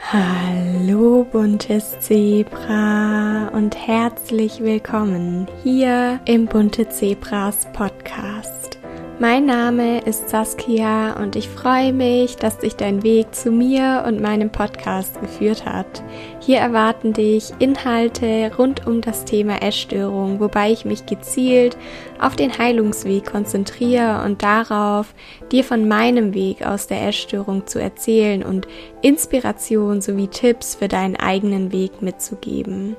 [0.00, 8.73] Hallo buntes Zebra und herzlich willkommen hier im Bunte Zebras Podcast.
[9.20, 14.20] Mein Name ist Saskia und ich freue mich, dass dich dein Weg zu mir und
[14.20, 16.02] meinem Podcast geführt hat.
[16.40, 21.76] Hier erwarten dich Inhalte rund um das Thema Essstörung, wobei ich mich gezielt
[22.18, 25.14] auf den Heilungsweg konzentriere und darauf,
[25.52, 28.66] dir von meinem Weg aus der Essstörung zu erzählen und
[29.00, 32.96] Inspiration sowie Tipps für deinen eigenen Weg mitzugeben.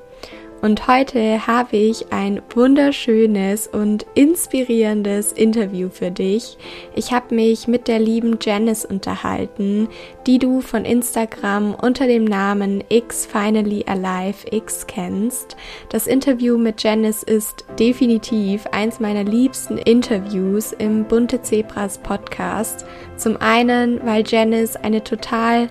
[0.61, 6.57] Und heute habe ich ein wunderschönes und inspirierendes Interview für dich.
[6.95, 9.87] Ich habe mich mit der lieben Janice unterhalten,
[10.25, 15.55] die du von Instagram unter dem Namen X Finally Alive X kennst.
[15.89, 22.85] Das Interview mit Janice ist definitiv eins meiner liebsten Interviews im Bunte Zebras Podcast.
[23.17, 25.69] Zum einen, weil Janice eine total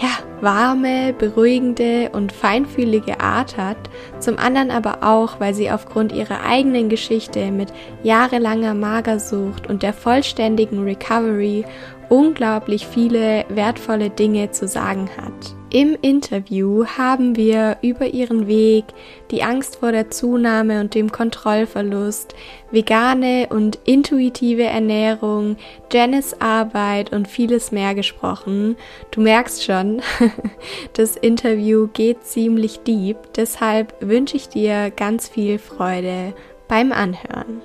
[0.00, 3.78] ja, warme, beruhigende und feinfühlige Art hat,
[4.18, 7.72] zum anderen aber auch, weil sie aufgrund ihrer eigenen Geschichte mit
[8.02, 11.64] jahrelanger Magersucht und der vollständigen Recovery
[12.08, 15.54] unglaublich viele wertvolle Dinge zu sagen hat.
[15.76, 18.86] Im Interview haben wir über ihren Weg,
[19.30, 22.34] die Angst vor der Zunahme und dem Kontrollverlust,
[22.70, 25.58] vegane und intuitive Ernährung,
[25.92, 28.76] Janice Arbeit und vieles mehr gesprochen.
[29.10, 30.00] Du merkst schon,
[30.94, 36.32] das Interview geht ziemlich deep, deshalb wünsche ich dir ganz viel Freude
[36.68, 37.60] beim Anhören.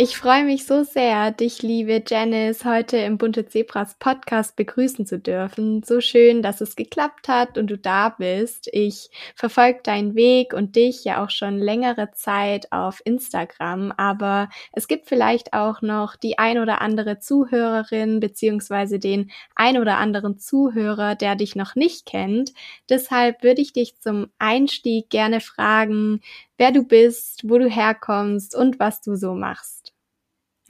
[0.00, 5.18] Ich freue mich so sehr, dich, liebe Janice, heute im Bunte Zebras Podcast begrüßen zu
[5.18, 5.82] dürfen.
[5.82, 8.68] So schön, dass es geklappt hat und du da bist.
[8.72, 14.86] Ich verfolge deinen Weg und dich ja auch schon längere Zeit auf Instagram, aber es
[14.86, 21.16] gibt vielleicht auch noch die ein oder andere Zuhörerin beziehungsweise den ein oder anderen Zuhörer,
[21.16, 22.52] der dich noch nicht kennt.
[22.88, 26.20] Deshalb würde ich dich zum Einstieg gerne fragen,
[26.58, 29.94] wer du bist, wo du herkommst und was du so machst.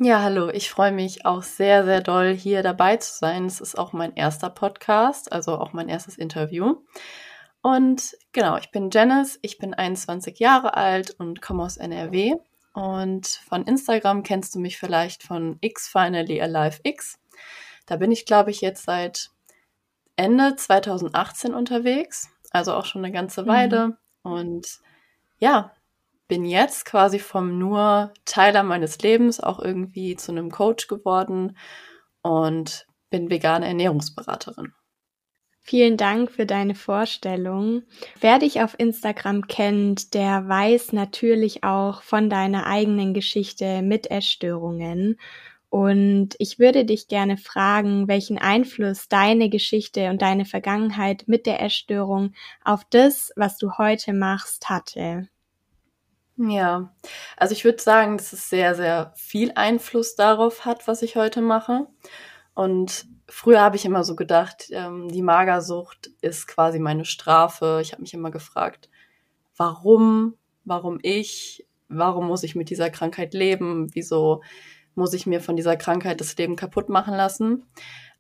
[0.01, 3.47] Ja, hallo, ich freue mich auch sehr, sehr doll, hier dabei zu sein.
[3.47, 6.77] Es ist auch mein erster Podcast, also auch mein erstes Interview.
[7.63, 12.37] Und genau, ich bin Janice, ich bin 21 Jahre alt und komme aus NRW.
[12.75, 17.19] Und von Instagram kennst du mich vielleicht von X Finally Alive X.
[17.87, 19.31] Da bin ich, glaube ich, jetzt seit
[20.15, 23.89] Ende 2018 unterwegs, also auch schon eine ganze Weile.
[23.89, 23.97] Mhm.
[24.23, 24.79] Und
[25.39, 25.73] ja,
[26.29, 31.57] bin jetzt quasi vom nur Teiler meines Lebens auch irgendwie zu einem Coach geworden
[32.23, 34.73] und bin vegane Ernährungsberaterin.
[35.61, 37.83] Vielen Dank für deine Vorstellung.
[38.21, 45.19] Wer dich auf Instagram kennt, der weiß natürlich auch von deiner eigenen Geschichte mit Essstörungen.
[45.69, 51.63] Und ich würde dich gerne fragen, welchen Einfluss deine Geschichte und deine Vergangenheit mit der
[51.63, 52.33] Essstörung
[52.65, 55.29] auf das, was du heute machst, hatte.
[56.39, 56.95] Ja,
[57.37, 61.43] also ich würde sagen, dass es sehr, sehr viel Einfluss darauf hat, was ich heute
[61.43, 61.89] mache.
[62.55, 67.81] Und früher habe ich immer so gedacht, ähm, die Magersucht ist quasi meine Strafe.
[67.83, 68.89] Ich habe mich immer gefragt,
[69.57, 70.35] warum,
[70.65, 74.43] warum ich, warum muss ich mit dieser Krankheit leben, wieso
[74.95, 77.65] muss ich mir von dieser Krankheit das Leben kaputt machen lassen.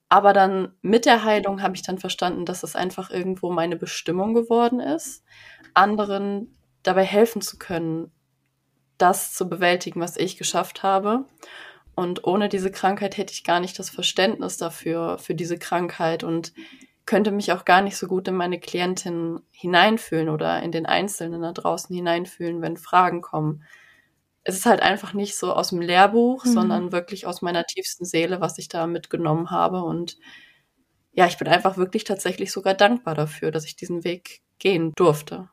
[0.08, 4.34] Aber dann mit der Heilung habe ich dann verstanden, dass es einfach irgendwo meine Bestimmung
[4.34, 5.22] geworden ist,
[5.74, 6.57] anderen
[6.88, 8.10] dabei helfen zu können,
[8.97, 11.26] das zu bewältigen, was ich geschafft habe.
[11.94, 16.53] Und ohne diese Krankheit hätte ich gar nicht das Verständnis dafür, für diese Krankheit und
[17.06, 21.43] könnte mich auch gar nicht so gut in meine Klientin hineinfühlen oder in den Einzelnen
[21.43, 23.65] da draußen hineinfühlen, wenn Fragen kommen.
[24.44, 26.53] Es ist halt einfach nicht so aus dem Lehrbuch, mhm.
[26.53, 29.82] sondern wirklich aus meiner tiefsten Seele, was ich da mitgenommen habe.
[29.82, 30.19] Und
[31.12, 35.49] ja, ich bin einfach wirklich tatsächlich sogar dankbar dafür, dass ich diesen Weg gehen durfte.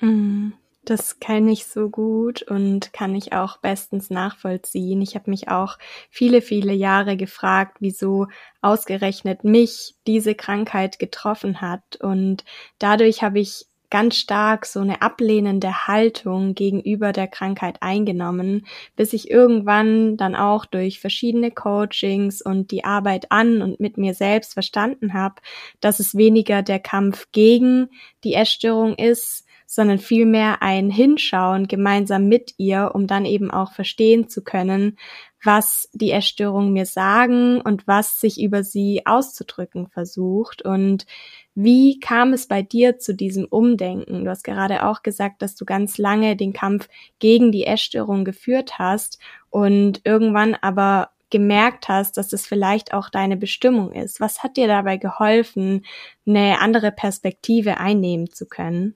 [0.00, 0.54] Mhm.
[0.84, 5.00] Das kenne ich so gut und kann ich auch bestens nachvollziehen.
[5.00, 5.78] Ich habe mich auch
[6.10, 8.26] viele, viele Jahre gefragt, wieso
[8.60, 11.96] ausgerechnet mich diese Krankheit getroffen hat.
[12.02, 12.44] Und
[12.78, 18.66] dadurch habe ich ganz stark so eine ablehnende Haltung gegenüber der Krankheit eingenommen,
[18.96, 24.14] bis ich irgendwann dann auch durch verschiedene Coachings und die Arbeit an und mit mir
[24.14, 25.36] selbst verstanden habe,
[25.80, 27.88] dass es weniger der Kampf gegen
[28.24, 29.43] die Essstörung ist,
[29.74, 34.96] sondern vielmehr ein Hinschauen gemeinsam mit ihr, um dann eben auch verstehen zu können,
[35.42, 40.62] was die Erstörungen mir sagen und was sich über sie auszudrücken versucht.
[40.62, 41.06] Und
[41.54, 44.24] wie kam es bei dir zu diesem Umdenken?
[44.24, 46.88] Du hast gerade auch gesagt, dass du ganz lange den Kampf
[47.18, 49.18] gegen die Essstörung geführt hast
[49.50, 54.20] und irgendwann aber gemerkt hast, dass es vielleicht auch deine Bestimmung ist?
[54.20, 55.84] Was hat dir dabei geholfen,
[56.26, 58.94] eine andere Perspektive einnehmen zu können?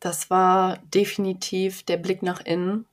[0.00, 2.86] Das war definitiv der Blick nach innen.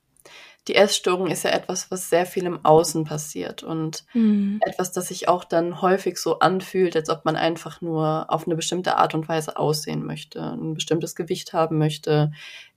[0.68, 4.60] Die Essstörung ist ja etwas, was sehr viel im Außen passiert und mhm.
[4.66, 8.54] etwas, das sich auch dann häufig so anfühlt, als ob man einfach nur auf eine
[8.54, 12.32] bestimmte Art und Weise aussehen möchte, ein bestimmtes Gewicht haben möchte,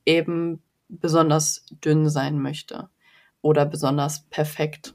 [0.05, 2.89] eben besonders dünn sein möchte
[3.41, 4.93] oder besonders perfekt.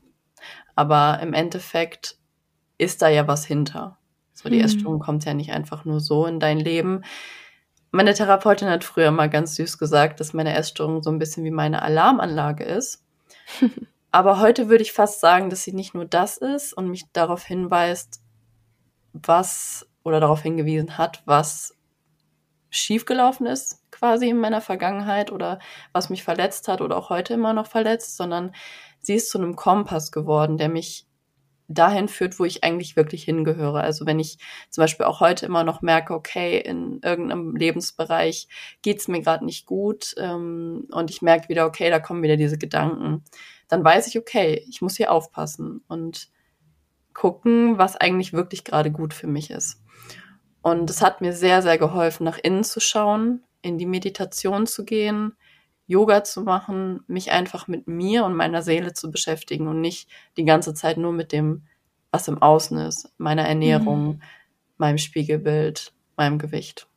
[0.75, 2.17] Aber im Endeffekt
[2.79, 3.99] ist da ja was hinter.
[4.33, 4.65] So, die mhm.
[4.65, 7.03] Essstörung kommt ja nicht einfach nur so in dein Leben.
[7.97, 11.51] Meine Therapeutin hat früher mal ganz süß gesagt, dass meine Essstörung so ein bisschen wie
[11.51, 13.03] meine Alarmanlage ist.
[14.11, 17.45] Aber heute würde ich fast sagen, dass sie nicht nur das ist und mich darauf
[17.45, 18.21] hinweist,
[19.15, 21.75] was oder darauf hingewiesen hat, was
[22.69, 25.59] schiefgelaufen ist quasi in meiner Vergangenheit oder
[25.95, 28.55] was mich verletzt hat oder auch heute immer noch verletzt, sondern
[29.01, 31.07] sie ist zu einem Kompass geworden, der mich
[31.69, 33.81] dahin führt, wo ich eigentlich wirklich hingehöre.
[33.81, 34.39] Also wenn ich
[34.71, 38.49] zum Beispiel auch heute immer noch merke, okay, in irgendeinem Lebensbereich
[38.83, 42.59] geht's mir gerade nicht gut ähm, und ich merke wieder, okay, da kommen wieder diese
[42.59, 43.25] Gedanken,
[43.69, 46.29] dann weiß ich, okay, ich muss hier aufpassen und
[47.15, 49.83] gucken, was eigentlich wirklich gerade gut für mich ist.
[50.63, 54.85] Und es hat mir sehr, sehr geholfen, nach innen zu schauen, in die Meditation zu
[54.85, 55.37] gehen,
[55.87, 60.45] Yoga zu machen, mich einfach mit mir und meiner Seele zu beschäftigen und nicht die
[60.45, 61.63] ganze Zeit nur mit dem,
[62.11, 64.23] was im Außen ist, meiner Ernährung, mhm.
[64.79, 66.89] meinem Spiegelbild, meinem Gewicht.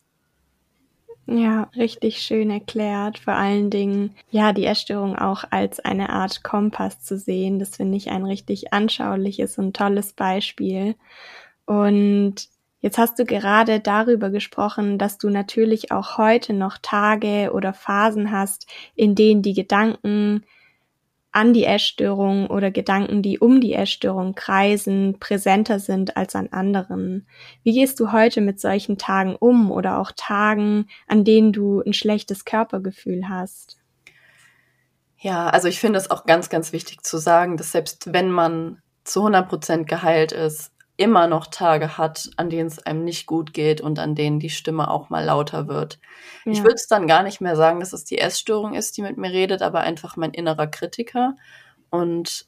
[1.31, 3.19] Ja, richtig schön erklärt.
[3.19, 7.59] Vor allen Dingen, ja, die Essstörung auch als eine Art Kompass zu sehen.
[7.59, 10.95] Das finde ich ein richtig anschauliches und tolles Beispiel.
[11.65, 12.49] Und
[12.81, 18.31] Jetzt hast du gerade darüber gesprochen, dass du natürlich auch heute noch Tage oder Phasen
[18.31, 20.45] hast, in denen die Gedanken
[21.31, 27.27] an die Essstörung oder Gedanken, die um die Essstörung kreisen, präsenter sind als an anderen.
[27.63, 31.93] Wie gehst du heute mit solchen Tagen um oder auch Tagen, an denen du ein
[31.93, 33.77] schlechtes Körpergefühl hast?
[35.17, 38.81] Ja, also ich finde es auch ganz, ganz wichtig zu sagen, dass selbst wenn man
[39.03, 43.53] zu 100 Prozent geheilt ist, immer noch Tage hat, an denen es einem nicht gut
[43.53, 45.97] geht und an denen die Stimme auch mal lauter wird.
[46.43, 46.51] Ja.
[46.51, 49.17] Ich würde es dann gar nicht mehr sagen, dass es die Essstörung ist, die mit
[49.17, 51.37] mir redet, aber einfach mein innerer Kritiker.
[51.89, 52.47] Und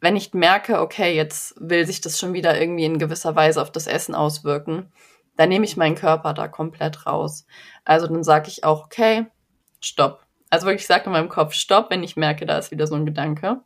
[0.00, 3.72] wenn ich merke, okay, jetzt will sich das schon wieder irgendwie in gewisser Weise auf
[3.72, 4.92] das Essen auswirken,
[5.38, 7.46] dann nehme ich meinen Körper da komplett raus.
[7.86, 9.24] Also dann sage ich auch, okay,
[9.80, 10.26] stopp.
[10.50, 12.94] Also wirklich, ich sage in meinem Kopf, stopp, wenn ich merke, da ist wieder so
[12.94, 13.62] ein Gedanke.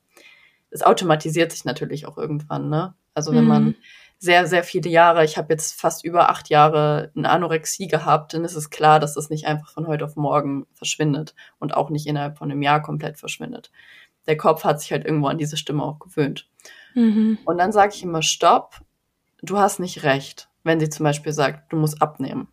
[0.70, 2.94] Es automatisiert sich natürlich auch irgendwann, ne?
[3.14, 3.48] Also wenn mhm.
[3.48, 3.74] man
[4.18, 8.44] sehr, sehr viele Jahre, ich habe jetzt fast über acht Jahre eine Anorexie gehabt, dann
[8.44, 12.06] ist es klar, dass das nicht einfach von heute auf morgen verschwindet und auch nicht
[12.06, 13.70] innerhalb von einem Jahr komplett verschwindet.
[14.26, 16.50] Der Kopf hat sich halt irgendwo an diese Stimme auch gewöhnt.
[16.94, 17.38] Mhm.
[17.46, 18.82] Und dann sage ich immer, stopp,
[19.42, 22.48] du hast nicht recht, wenn sie zum Beispiel sagt, du musst abnehmen.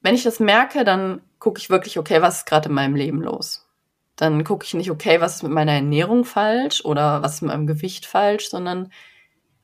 [0.00, 3.20] Wenn ich das merke, dann gucke ich wirklich, okay, was ist gerade in meinem Leben
[3.20, 3.63] los?
[4.16, 7.50] Dann gucke ich nicht, okay, was ist mit meiner Ernährung falsch oder was ist mit
[7.50, 8.92] meinem Gewicht falsch, sondern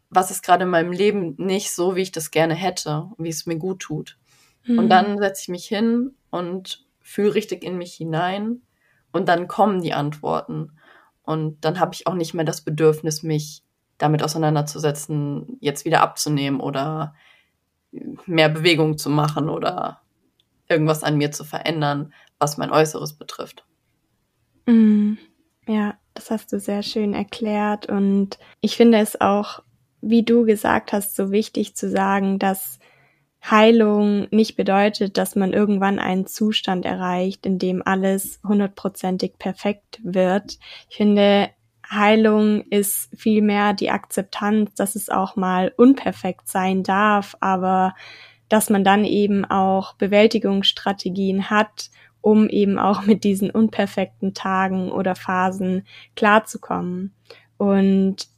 [0.08, 3.46] was ist gerade in meinem Leben nicht so, wie ich das gerne hätte wie es
[3.46, 4.18] mir gut tut.
[4.64, 4.78] Mhm.
[4.78, 8.62] Und dann setze ich mich hin und fühle richtig in mich hinein
[9.12, 10.72] und dann kommen die Antworten.
[11.22, 13.62] Und dann habe ich auch nicht mehr das Bedürfnis, mich
[13.98, 17.14] damit auseinanderzusetzen, jetzt wieder abzunehmen oder
[18.26, 20.00] mehr Bewegung zu machen oder
[20.68, 23.64] irgendwas an mir zu verändern, was mein Äußeres betrifft.
[24.70, 25.18] Mm,
[25.66, 29.62] ja, das hast du sehr schön erklärt und ich finde es auch,
[30.00, 32.78] wie du gesagt hast, so wichtig zu sagen, dass
[33.42, 40.58] Heilung nicht bedeutet, dass man irgendwann einen Zustand erreicht, in dem alles hundertprozentig perfekt wird.
[40.88, 41.48] Ich finde,
[41.90, 47.94] Heilung ist vielmehr die Akzeptanz, dass es auch mal unperfekt sein darf, aber
[48.48, 55.14] dass man dann eben auch Bewältigungsstrategien hat um eben auch mit diesen unperfekten Tagen oder
[55.14, 55.86] Phasen
[56.16, 57.14] klarzukommen.
[57.56, 58.28] Und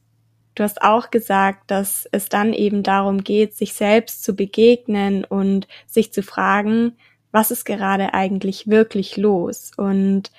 [0.54, 5.66] du hast auch gesagt, dass es dann eben darum geht, sich selbst zu begegnen und
[5.86, 6.96] sich zu fragen,
[7.30, 9.72] was ist gerade eigentlich wirklich los?
[9.76, 10.30] Und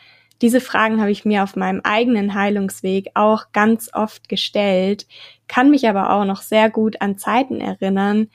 [0.41, 5.07] diese Fragen habe ich mir auf meinem eigenen Heilungsweg auch ganz oft gestellt,
[5.47, 8.27] kann mich aber auch noch sehr gut an Zeiten erinnern,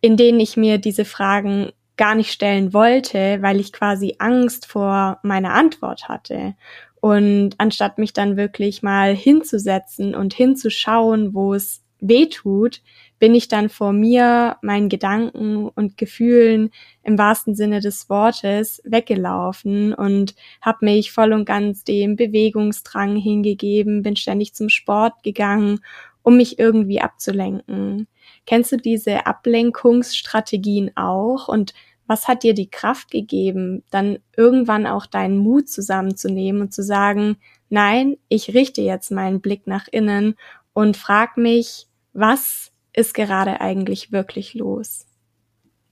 [0.00, 5.18] in denen ich mir diese Fragen gar nicht stellen wollte, weil ich quasi Angst vor
[5.22, 6.54] meiner Antwort hatte.
[7.00, 12.80] Und anstatt mich dann wirklich mal hinzusetzen und hinzuschauen, wo es weh tut,
[13.18, 16.70] bin ich dann vor mir, meinen Gedanken und Gefühlen
[17.02, 24.02] im wahrsten Sinne des Wortes weggelaufen und habe mich voll und ganz dem Bewegungsdrang hingegeben,
[24.02, 25.80] bin ständig zum Sport gegangen,
[26.22, 28.06] um mich irgendwie abzulenken.
[28.46, 31.74] Kennst du diese Ablenkungsstrategien auch und
[32.08, 37.36] was hat dir die Kraft gegeben, dann irgendwann auch deinen Mut zusammenzunehmen und zu sagen,
[37.68, 40.34] nein, ich richte jetzt meinen Blick nach innen
[40.72, 45.06] und frag mich, was ist gerade eigentlich wirklich los?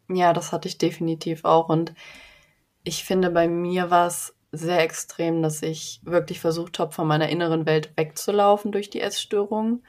[0.08, 1.68] Ja, das hatte ich definitiv auch.
[1.68, 1.92] Und
[2.82, 7.28] ich finde, bei mir war es sehr extrem, dass ich wirklich versucht habe, von meiner
[7.28, 9.82] inneren Welt wegzulaufen durch die Essstörung.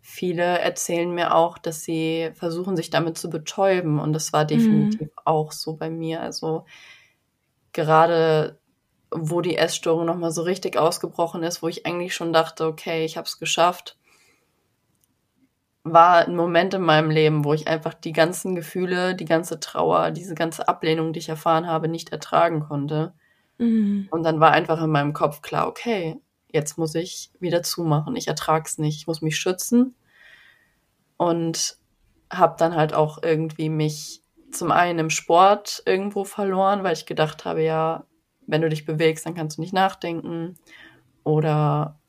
[0.00, 4.00] Viele erzählen mir auch, dass sie versuchen, sich damit zu betäuben.
[4.00, 4.48] Und das war mhm.
[4.48, 5.22] definitiv mhm.
[5.24, 6.22] auch so bei mir.
[6.22, 6.64] Also
[7.72, 8.58] gerade
[9.12, 13.16] wo die Essstörung nochmal so richtig ausgebrochen ist, wo ich eigentlich schon dachte, okay, ich
[13.16, 13.96] habe es geschafft,
[15.82, 20.10] war ein Moment in meinem Leben, wo ich einfach die ganzen Gefühle, die ganze Trauer,
[20.10, 23.14] diese ganze Ablehnung, die ich erfahren habe, nicht ertragen konnte.
[23.58, 24.08] Mhm.
[24.10, 26.20] Und dann war einfach in meinem Kopf klar, okay,
[26.52, 28.16] jetzt muss ich wieder zumachen.
[28.16, 28.98] Ich ertrag's nicht.
[28.98, 29.94] Ich muss mich schützen.
[31.16, 31.76] Und
[32.30, 37.44] habe dann halt auch irgendwie mich zum einen im Sport irgendwo verloren, weil ich gedacht
[37.44, 38.04] habe, ja,
[38.46, 40.56] wenn du dich bewegst, dann kannst du nicht nachdenken.
[41.24, 42.00] Oder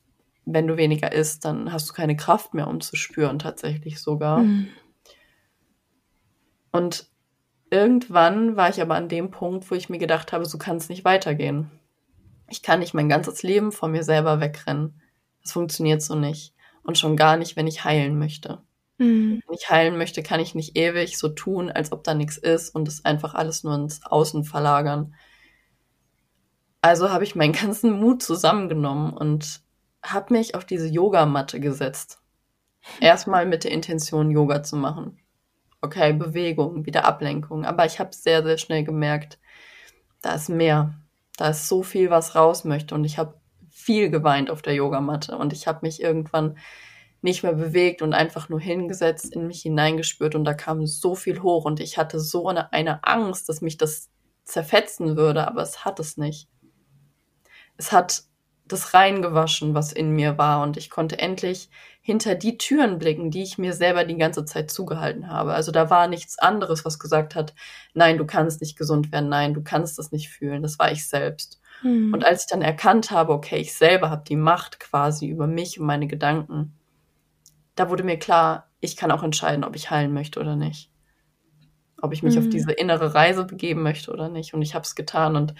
[0.44, 4.38] wenn du weniger isst, dann hast du keine Kraft mehr, um zu spüren, tatsächlich sogar.
[4.38, 4.68] Mhm.
[6.72, 7.06] Und
[7.70, 10.88] irgendwann war ich aber an dem Punkt, wo ich mir gedacht habe, so kann es
[10.88, 11.70] nicht weitergehen.
[12.52, 15.00] Ich kann nicht mein ganzes Leben von mir selber wegrennen.
[15.40, 16.54] Das funktioniert so nicht.
[16.82, 18.60] Und schon gar nicht, wenn ich heilen möchte.
[18.98, 19.42] Mhm.
[19.46, 22.74] Wenn ich heilen möchte, kann ich nicht ewig so tun, als ob da nichts ist
[22.74, 25.14] und es einfach alles nur ins Außen verlagern.
[26.82, 29.62] Also habe ich meinen ganzen Mut zusammengenommen und
[30.02, 32.20] habe mich auf diese Yogamatte gesetzt.
[33.00, 35.18] Erstmal mit der Intention, Yoga zu machen.
[35.80, 37.64] Okay, Bewegung, wieder Ablenkung.
[37.64, 39.38] Aber ich habe sehr, sehr schnell gemerkt,
[40.20, 41.01] da ist mehr.
[41.42, 42.94] Da ist so viel, was raus möchte.
[42.94, 43.34] Und ich habe
[43.68, 45.36] viel geweint auf der Yogamatte.
[45.36, 46.56] Und ich habe mich irgendwann
[47.20, 50.36] nicht mehr bewegt und einfach nur hingesetzt, in mich hineingespürt.
[50.36, 51.64] Und da kam so viel hoch.
[51.64, 54.08] Und ich hatte so eine, eine Angst, dass mich das
[54.44, 55.48] zerfetzen würde.
[55.48, 56.48] Aber es hat es nicht.
[57.76, 58.22] Es hat
[58.68, 60.62] das reingewaschen, was in mir war.
[60.62, 61.70] Und ich konnte endlich
[62.04, 65.54] hinter die Türen blicken, die ich mir selber die ganze Zeit zugehalten habe.
[65.54, 67.54] Also da war nichts anderes, was gesagt hat,
[67.94, 70.62] nein, du kannst nicht gesund werden, nein, du kannst das nicht fühlen.
[70.62, 71.60] Das war ich selbst.
[71.84, 72.12] Mhm.
[72.12, 75.78] Und als ich dann erkannt habe, okay, ich selber habe die Macht quasi über mich
[75.78, 76.76] und meine Gedanken,
[77.76, 80.90] da wurde mir klar, ich kann auch entscheiden, ob ich heilen möchte oder nicht.
[82.00, 82.42] Ob ich mich mhm.
[82.42, 84.54] auf diese innere Reise begeben möchte oder nicht.
[84.54, 85.54] Und ich habe es getan und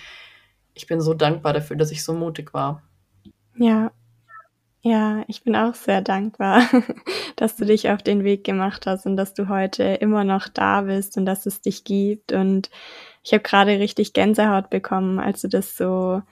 [0.74, 2.82] ich bin so dankbar dafür, dass ich so mutig war.
[3.54, 3.92] Ja.
[4.84, 6.62] Ja, ich bin auch sehr dankbar,
[7.36, 10.82] dass du dich auf den Weg gemacht hast und dass du heute immer noch da
[10.82, 12.32] bist und dass es dich gibt.
[12.32, 12.68] Und
[13.22, 16.22] ich habe gerade richtig Gänsehaut bekommen, als du das so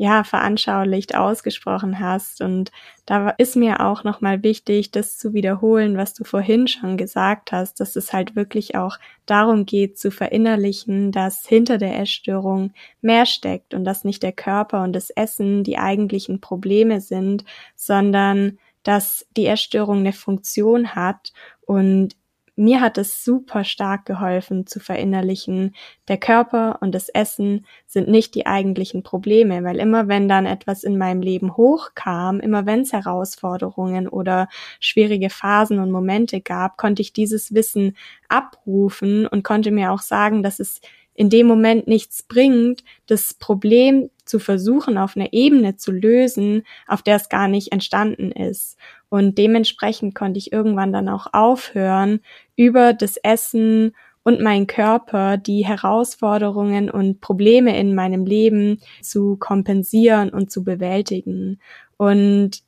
[0.00, 2.40] ja, veranschaulicht ausgesprochen hast.
[2.40, 2.72] Und
[3.04, 7.80] da ist mir auch nochmal wichtig, das zu wiederholen, was du vorhin schon gesagt hast,
[7.80, 13.74] dass es halt wirklich auch darum geht, zu verinnerlichen, dass hinter der Essstörung mehr steckt
[13.74, 17.44] und dass nicht der Körper und das Essen die eigentlichen Probleme sind,
[17.76, 22.16] sondern dass die Essstörung eine Funktion hat und
[22.60, 25.74] mir hat es super stark geholfen zu verinnerlichen,
[26.08, 30.84] der Körper und das Essen sind nicht die eigentlichen Probleme, weil immer wenn dann etwas
[30.84, 34.48] in meinem Leben hochkam, immer wenn es Herausforderungen oder
[34.78, 37.96] schwierige Phasen und Momente gab, konnte ich dieses Wissen
[38.28, 40.80] abrufen und konnte mir auch sagen, dass es
[41.14, 47.02] in dem Moment nichts bringt, das Problem zu versuchen, auf einer Ebene zu lösen, auf
[47.02, 48.78] der es gar nicht entstanden ist.
[49.10, 52.20] Und dementsprechend konnte ich irgendwann dann auch aufhören,
[52.56, 60.30] über das Essen und meinen Körper die Herausforderungen und Probleme in meinem Leben zu kompensieren
[60.30, 61.60] und zu bewältigen.
[61.96, 62.62] Und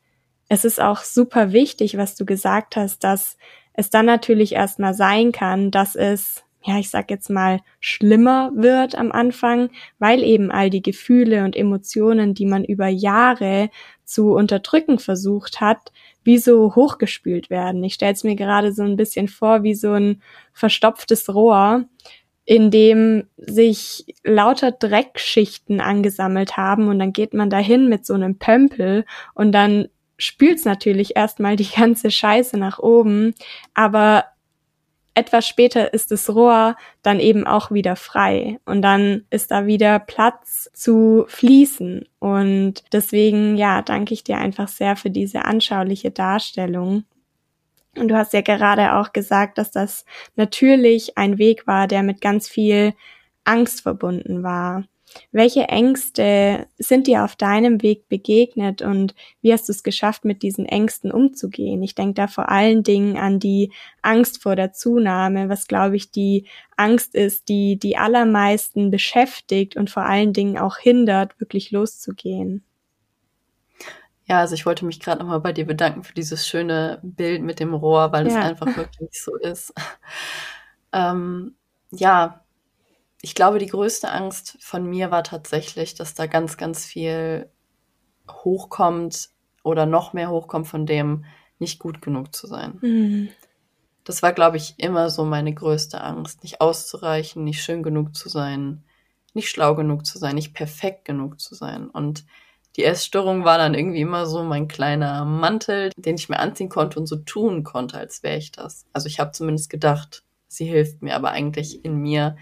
[0.48, 3.38] es ist auch super wichtig, was du gesagt hast, dass
[3.74, 8.94] es dann natürlich erstmal sein kann, dass es ja, ich sag jetzt mal, schlimmer wird
[8.94, 13.68] am Anfang, weil eben all die Gefühle und Emotionen, die man über Jahre
[14.04, 15.92] zu unterdrücken versucht hat,
[16.24, 17.82] wie so hochgespült werden.
[17.84, 21.84] Ich stelle es mir gerade so ein bisschen vor wie so ein verstopftes Rohr,
[22.44, 28.38] in dem sich lauter Dreckschichten angesammelt haben und dann geht man dahin mit so einem
[28.38, 29.88] Pömpel und dann
[30.18, 33.34] spült's natürlich erstmal die ganze Scheiße nach oben,
[33.74, 34.24] aber
[35.14, 39.98] etwas später ist das Rohr dann eben auch wieder frei und dann ist da wieder
[39.98, 42.06] Platz zu fließen.
[42.18, 47.04] Und deswegen, ja, danke ich dir einfach sehr für diese anschauliche Darstellung.
[47.96, 52.22] Und du hast ja gerade auch gesagt, dass das natürlich ein Weg war, der mit
[52.22, 52.94] ganz viel
[53.44, 54.84] Angst verbunden war.
[55.30, 60.42] Welche Ängste sind dir auf deinem Weg begegnet und wie hast du es geschafft, mit
[60.42, 61.82] diesen Ängsten umzugehen?
[61.82, 66.10] Ich denke da vor allen Dingen an die Angst vor der Zunahme, was glaube ich
[66.10, 72.64] die Angst ist, die die allermeisten beschäftigt und vor allen Dingen auch hindert, wirklich loszugehen.
[74.26, 77.60] Ja, also ich wollte mich gerade nochmal bei dir bedanken für dieses schöne Bild mit
[77.60, 78.38] dem Rohr, weil ja.
[78.38, 79.74] es einfach wirklich so ist.
[80.92, 81.54] ähm,
[81.90, 82.41] ja,
[83.22, 87.48] ich glaube, die größte Angst von mir war tatsächlich, dass da ganz, ganz viel
[88.28, 89.30] hochkommt
[89.62, 91.24] oder noch mehr hochkommt von dem,
[91.60, 92.78] nicht gut genug zu sein.
[92.82, 93.28] Mhm.
[94.04, 98.28] Das war, glaube ich, immer so meine größte Angst, nicht auszureichen, nicht schön genug zu
[98.28, 98.82] sein,
[99.34, 101.88] nicht schlau genug zu sein, nicht perfekt genug zu sein.
[101.88, 102.24] Und
[102.76, 106.98] die Essstörung war dann irgendwie immer so mein kleiner Mantel, den ich mir anziehen konnte
[106.98, 108.86] und so tun konnte, als wäre ich das.
[108.92, 112.36] Also ich habe zumindest gedacht, sie hilft mir, aber eigentlich in mir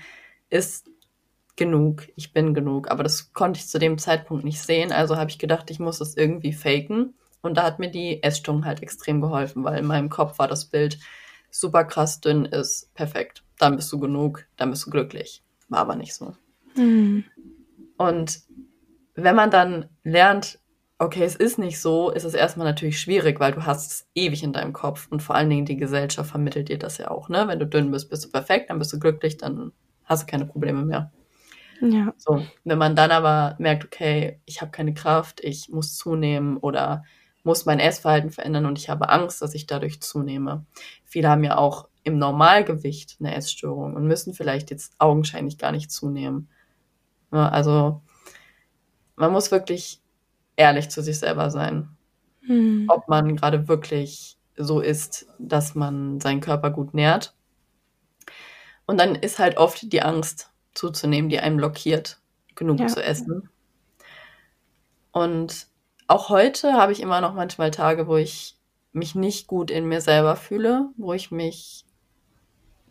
[0.50, 0.90] ist
[1.56, 2.90] genug, ich bin genug.
[2.90, 4.92] Aber das konnte ich zu dem Zeitpunkt nicht sehen.
[4.92, 7.14] Also habe ich gedacht, ich muss das irgendwie faken.
[7.42, 10.66] Und da hat mir die Essstörung halt extrem geholfen, weil in meinem Kopf war das
[10.66, 10.98] Bild
[11.50, 13.42] super krass dünn ist, perfekt.
[13.58, 15.42] Dann bist du genug, dann bist du glücklich.
[15.68, 16.34] War aber nicht so.
[16.76, 17.24] Mhm.
[17.96, 18.42] Und
[19.14, 20.58] wenn man dann lernt,
[20.98, 24.42] okay, es ist nicht so, ist es erstmal natürlich schwierig, weil du hast es ewig
[24.42, 27.48] in deinem Kopf und vor allen Dingen die Gesellschaft vermittelt dir das ja auch, ne?
[27.48, 29.72] Wenn du dünn bist, bist du perfekt, dann bist du glücklich, dann
[30.10, 31.12] hast du keine Probleme mehr.
[31.80, 32.12] Ja.
[32.18, 37.04] So, wenn man dann aber merkt, okay, ich habe keine Kraft, ich muss zunehmen oder
[37.42, 40.66] muss mein Essverhalten verändern und ich habe Angst, dass ich dadurch zunehme.
[41.06, 45.90] Viele haben ja auch im Normalgewicht eine Essstörung und müssen vielleicht jetzt augenscheinlich gar nicht
[45.90, 46.48] zunehmen.
[47.32, 48.02] Ja, also
[49.16, 50.02] man muss wirklich
[50.56, 51.88] ehrlich zu sich selber sein,
[52.42, 52.86] hm.
[52.88, 57.34] ob man gerade wirklich so ist, dass man seinen Körper gut nährt.
[58.90, 62.18] Und dann ist halt oft die Angst zuzunehmen, die einem blockiert,
[62.56, 62.88] genug ja.
[62.88, 63.48] zu essen.
[65.12, 65.68] Und
[66.08, 68.56] auch heute habe ich immer noch manchmal Tage, wo ich
[68.90, 71.84] mich nicht gut in mir selber fühle, wo ich mich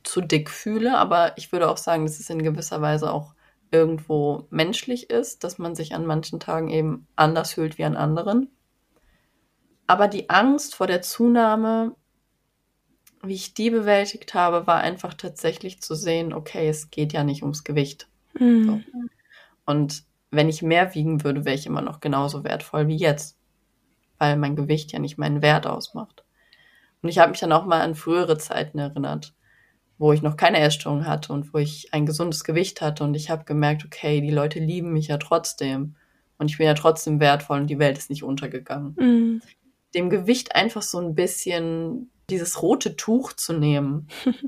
[0.03, 3.33] zu dick fühle, aber ich würde auch sagen, dass es in gewisser Weise auch
[3.69, 8.49] irgendwo menschlich ist, dass man sich an manchen Tagen eben anders fühlt wie an anderen.
[9.85, 11.93] Aber die Angst vor der Zunahme,
[13.21, 17.41] wie ich die bewältigt habe, war einfach tatsächlich zu sehen, okay, es geht ja nicht
[17.43, 18.07] ums Gewicht.
[18.37, 18.65] Mhm.
[18.65, 18.81] So.
[19.65, 23.37] Und wenn ich mehr wiegen würde, wäre ich immer noch genauso wertvoll wie jetzt,
[24.17, 26.23] weil mein Gewicht ja nicht meinen Wert ausmacht.
[27.01, 29.33] Und ich habe mich dann auch mal an frühere Zeiten erinnert,
[29.97, 33.29] wo ich noch keine Essstörung hatte und wo ich ein gesundes Gewicht hatte und ich
[33.29, 35.95] habe gemerkt, okay, die Leute lieben mich ja trotzdem
[36.37, 38.95] und ich bin ja trotzdem wertvoll und die Welt ist nicht untergegangen.
[38.97, 39.41] Mhm.
[39.93, 44.07] Dem Gewicht einfach so ein bisschen dieses rote Tuch zu nehmen.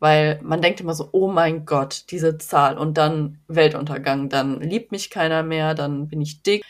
[0.00, 4.92] Weil man denkt immer so, oh mein Gott, diese Zahl und dann Weltuntergang, dann liebt
[4.92, 6.62] mich keiner mehr, dann bin ich dick,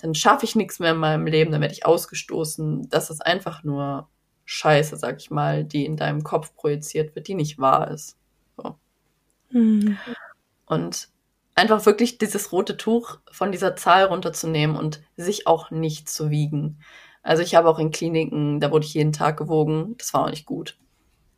[0.00, 2.88] dann schaffe ich nichts mehr in meinem Leben, dann werde ich ausgestoßen.
[2.88, 4.08] Das ist einfach nur
[4.44, 8.16] Scheiße, sag ich mal, die in deinem Kopf projiziert wird, die nicht wahr ist.
[8.56, 8.74] So.
[9.50, 9.96] Mhm.
[10.66, 11.08] Und
[11.54, 16.80] einfach wirklich dieses rote Tuch von dieser Zahl runterzunehmen und sich auch nicht zu wiegen.
[17.22, 20.30] Also ich habe auch in Kliniken, da wurde ich jeden Tag gewogen, das war auch
[20.30, 20.78] nicht gut.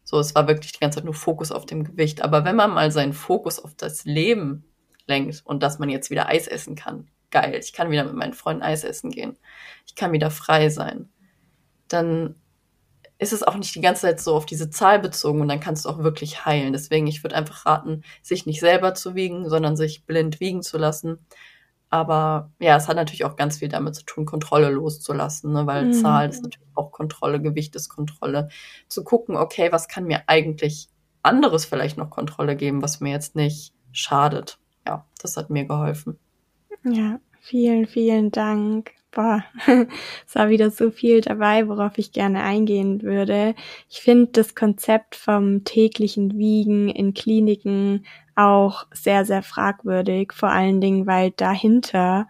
[0.04, 2.22] So, es war wirklich die ganze Zeit nur Fokus auf dem Gewicht.
[2.22, 4.64] Aber wenn man mal seinen Fokus auf das Leben
[5.06, 8.34] lenkt und dass man jetzt wieder Eis essen kann, geil, ich kann wieder mit meinen
[8.34, 9.38] Freunden Eis essen gehen,
[9.86, 11.08] ich kann wieder frei sein,
[11.88, 12.36] dann
[13.18, 15.84] ist es auch nicht die ganze Zeit so auf diese Zahl bezogen und dann kannst
[15.84, 16.72] du auch wirklich heilen.
[16.72, 20.76] Deswegen, ich würde einfach raten, sich nicht selber zu wiegen, sondern sich blind wiegen zu
[20.76, 21.24] lassen.
[21.92, 25.66] Aber ja, es hat natürlich auch ganz viel damit zu tun, Kontrolle loszulassen, ne?
[25.66, 25.92] weil mhm.
[25.92, 28.48] Zahl ist natürlich auch Kontrolle, Gewicht ist Kontrolle.
[28.88, 30.88] Zu gucken, okay, was kann mir eigentlich
[31.22, 34.58] anderes vielleicht noch Kontrolle geben, was mir jetzt nicht schadet.
[34.86, 36.18] Ja, das hat mir geholfen.
[36.82, 39.44] Ja, vielen, vielen Dank boah,
[40.26, 43.54] es war wieder so viel dabei, worauf ich gerne eingehen würde.
[43.88, 50.80] Ich finde das Konzept vom täglichen Wiegen in Kliniken auch sehr, sehr fragwürdig, vor allen
[50.80, 52.28] Dingen, weil dahinter,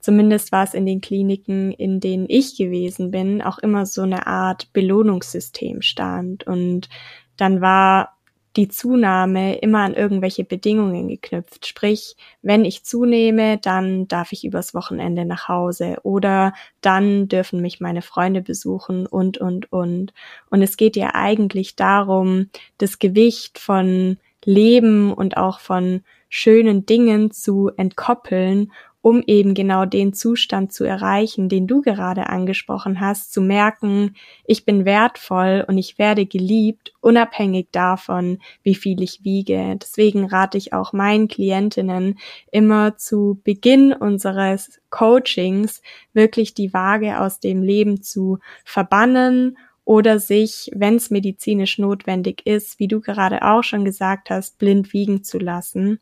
[0.00, 4.26] zumindest war es in den Kliniken, in denen ich gewesen bin, auch immer so eine
[4.26, 6.46] Art Belohnungssystem stand.
[6.46, 6.88] Und
[7.36, 8.16] dann war
[8.56, 11.66] die Zunahme immer an irgendwelche Bedingungen geknüpft.
[11.66, 17.80] Sprich, wenn ich zunehme, dann darf ich übers Wochenende nach Hause oder dann dürfen mich
[17.80, 20.12] meine Freunde besuchen und, und, und.
[20.50, 27.30] Und es geht ja eigentlich darum, das Gewicht von Leben und auch von schönen Dingen
[27.30, 28.70] zu entkoppeln
[29.02, 34.14] um eben genau den Zustand zu erreichen, den du gerade angesprochen hast, zu merken,
[34.46, 39.76] ich bin wertvoll und ich werde geliebt, unabhängig davon, wie viel ich wiege.
[39.82, 42.18] Deswegen rate ich auch meinen Klientinnen
[42.52, 50.70] immer zu Beginn unseres Coachings wirklich die Waage aus dem Leben zu verbannen oder sich,
[50.74, 55.38] wenn es medizinisch notwendig ist, wie du gerade auch schon gesagt hast, blind wiegen zu
[55.38, 56.00] lassen.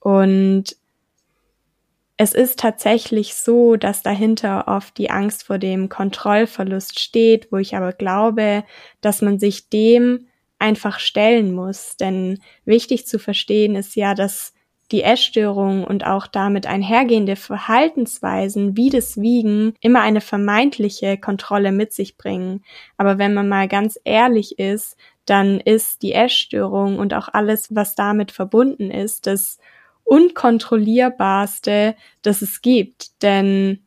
[0.00, 0.76] Und
[2.16, 7.74] es ist tatsächlich so, dass dahinter oft die Angst vor dem Kontrollverlust steht, wo ich
[7.74, 8.64] aber glaube,
[9.00, 11.96] dass man sich dem einfach stellen muss.
[11.96, 14.54] Denn wichtig zu verstehen ist ja, dass
[14.92, 21.92] die Essstörung und auch damit einhergehende Verhaltensweisen wie das Wiegen immer eine vermeintliche Kontrolle mit
[21.92, 22.62] sich bringen.
[22.96, 27.94] Aber wenn man mal ganz ehrlich ist, dann ist die Essstörung und auch alles, was
[27.94, 29.58] damit verbunden ist, das
[30.04, 33.22] unkontrollierbarste, das es gibt.
[33.22, 33.86] Denn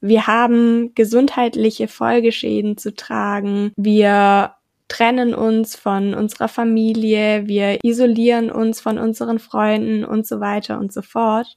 [0.00, 3.72] wir haben gesundheitliche Folgeschäden zu tragen.
[3.76, 4.53] Wir
[4.88, 10.92] trennen uns von unserer Familie, wir isolieren uns von unseren Freunden und so weiter und
[10.92, 11.56] so fort.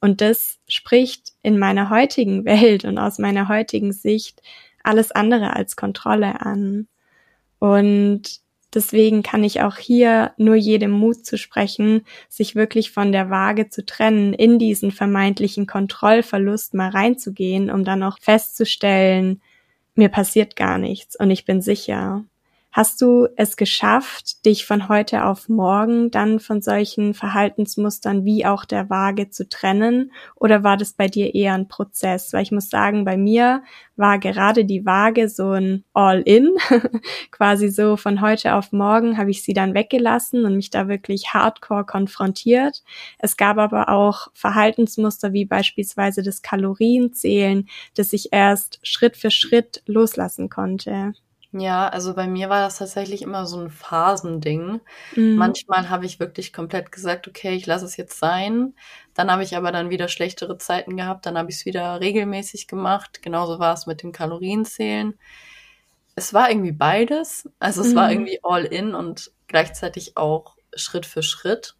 [0.00, 4.42] Und das spricht in meiner heutigen Welt und aus meiner heutigen Sicht
[4.82, 6.86] alles andere als Kontrolle an.
[7.58, 8.40] Und
[8.76, 13.70] Deswegen kann ich auch hier nur jedem Mut zu sprechen, sich wirklich von der Waage
[13.70, 19.40] zu trennen, in diesen vermeintlichen Kontrollverlust mal reinzugehen, um dann auch festzustellen,
[19.94, 22.24] mir passiert gar nichts und ich bin sicher.
[22.76, 28.66] Hast du es geschafft, dich von heute auf morgen dann von solchen Verhaltensmustern wie auch
[28.66, 30.12] der Waage zu trennen?
[30.34, 32.34] Oder war das bei dir eher ein Prozess?
[32.34, 33.62] Weil ich muss sagen, bei mir
[33.96, 36.50] war gerade die Waage so ein All-in.
[37.30, 41.32] Quasi so von heute auf morgen habe ich sie dann weggelassen und mich da wirklich
[41.32, 42.82] hardcore konfrontiert.
[43.18, 49.82] Es gab aber auch Verhaltensmuster wie beispielsweise das Kalorienzählen, das ich erst Schritt für Schritt
[49.86, 51.14] loslassen konnte.
[51.58, 54.80] Ja, also bei mir war das tatsächlich immer so ein Phasending.
[55.14, 55.36] Mhm.
[55.36, 58.74] Manchmal habe ich wirklich komplett gesagt, okay, ich lasse es jetzt sein.
[59.14, 62.66] Dann habe ich aber dann wieder schlechtere Zeiten gehabt, dann habe ich es wieder regelmäßig
[62.66, 63.22] gemacht.
[63.22, 65.18] Genauso war es mit dem Kalorienzählen.
[66.14, 67.48] Es war irgendwie beides.
[67.58, 67.96] Also es mhm.
[67.96, 71.76] war irgendwie all in und gleichzeitig auch Schritt für Schritt.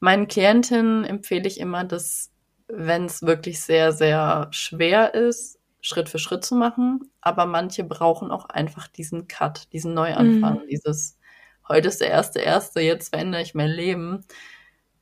[0.00, 2.30] Meinen Klientinnen empfehle ich immer, dass
[2.68, 5.57] wenn es wirklich sehr, sehr schwer ist,
[5.88, 10.68] Schritt für Schritt zu machen, aber manche brauchen auch einfach diesen Cut, diesen Neuanfang, mhm.
[10.70, 11.18] dieses
[11.66, 14.24] heute ist der erste erste, jetzt verändere ich mein Leben.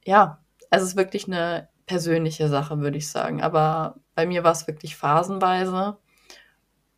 [0.04, 3.42] Ja, es ist wirklich eine persönliche Sache, würde ich sagen.
[3.42, 5.96] Aber bei mir war es wirklich phasenweise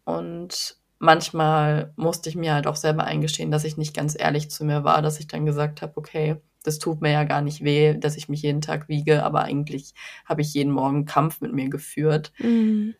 [0.05, 4.64] und manchmal musste ich mir halt auch selber eingestehen, dass ich nicht ganz ehrlich zu
[4.64, 7.94] mir war, dass ich dann gesagt habe, okay, das tut mir ja gar nicht weh,
[7.94, 9.94] dass ich mich jeden Tag wiege, aber eigentlich
[10.27, 12.33] habe ich jeden Morgen Kampf mit mir geführt.
[12.38, 12.94] Mhm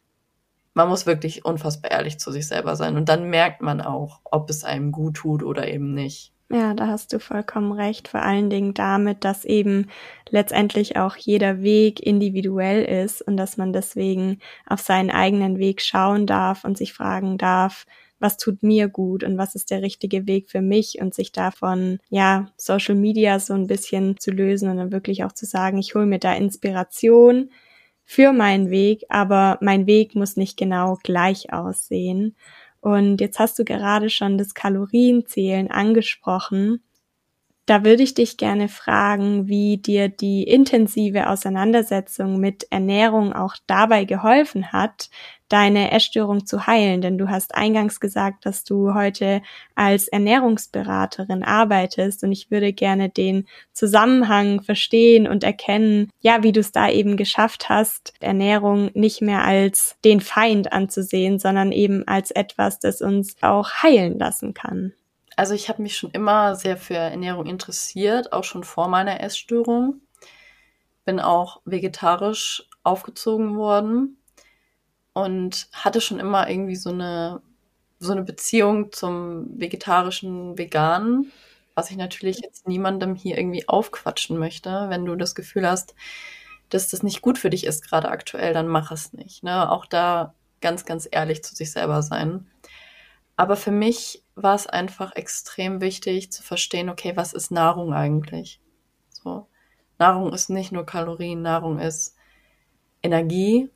[0.79, 2.97] man muss wirklich unfassbar ehrlich zu sich selber sein.
[2.97, 6.33] Und dann merkt man auch, ob es einem gut tut oder eben nicht.
[6.51, 8.07] Ja, da hast du vollkommen recht.
[8.07, 9.88] Vor allen Dingen damit, dass eben
[10.31, 16.27] letztendlich auch jeder Weg individuell ist und dass man deswegen auf seinen eigenen Weg schauen
[16.27, 17.85] darf und sich fragen darf,
[18.21, 21.99] was tut mir gut und was ist der richtige Weg für mich und sich davon,
[22.09, 25.97] ja, Social Media so ein bisschen zu lösen und dann wirklich auch zu sagen, ich
[25.97, 27.51] hole mir da Inspiration,
[28.11, 32.37] für meinen Weg, aber mein Weg muss nicht genau gleich aussehen.
[32.81, 36.83] Und jetzt hast du gerade schon das Kalorienzählen angesprochen.
[37.68, 44.07] Da würde ich dich gerne fragen, wie dir die intensive Auseinandersetzung mit Ernährung auch dabei
[44.07, 45.11] geholfen hat,
[45.50, 47.02] deine Essstörung zu heilen.
[47.02, 49.42] Denn du hast eingangs gesagt, dass du heute
[49.74, 56.61] als Ernährungsberaterin arbeitest und ich würde gerne den Zusammenhang verstehen und erkennen, ja, wie du
[56.61, 62.31] es da eben geschafft hast, Ernährung nicht mehr als den Feind anzusehen, sondern eben als
[62.31, 64.94] etwas, das uns auch heilen lassen kann.
[65.38, 70.01] Also ich habe mich schon immer sehr für Ernährung interessiert, auch schon vor meiner Essstörung.
[71.05, 74.20] Bin auch vegetarisch aufgezogen worden
[75.12, 77.40] und hatte schon immer irgendwie so eine,
[78.01, 81.31] so eine Beziehung zum vegetarischen, veganen,
[81.77, 84.87] was ich natürlich jetzt niemandem hier irgendwie aufquatschen möchte.
[84.88, 85.94] Wenn du das Gefühl hast,
[86.68, 89.44] dass das nicht gut für dich ist gerade aktuell, dann mach es nicht.
[89.44, 89.70] Ne?
[89.70, 92.51] Auch da ganz, ganz ehrlich zu sich selber sein.
[93.37, 98.61] Aber für mich war es einfach extrem wichtig zu verstehen, okay, was ist Nahrung eigentlich?
[99.11, 99.48] So.
[99.98, 102.16] Nahrung ist nicht nur Kalorien, Nahrung ist
[103.03, 103.70] Energie,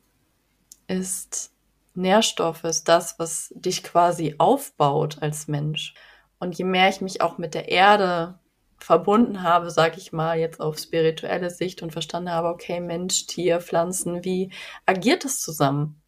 [0.87, 1.51] ist
[1.95, 5.93] Nährstoff, ist das, was dich quasi aufbaut als Mensch.
[6.39, 8.39] Und je mehr ich mich auch mit der Erde
[8.79, 13.61] verbunden habe, sage ich mal, jetzt auf spirituelle Sicht und verstanden habe, okay, Mensch, Tier,
[13.61, 14.51] Pflanzen, wie
[14.85, 16.02] agiert das zusammen?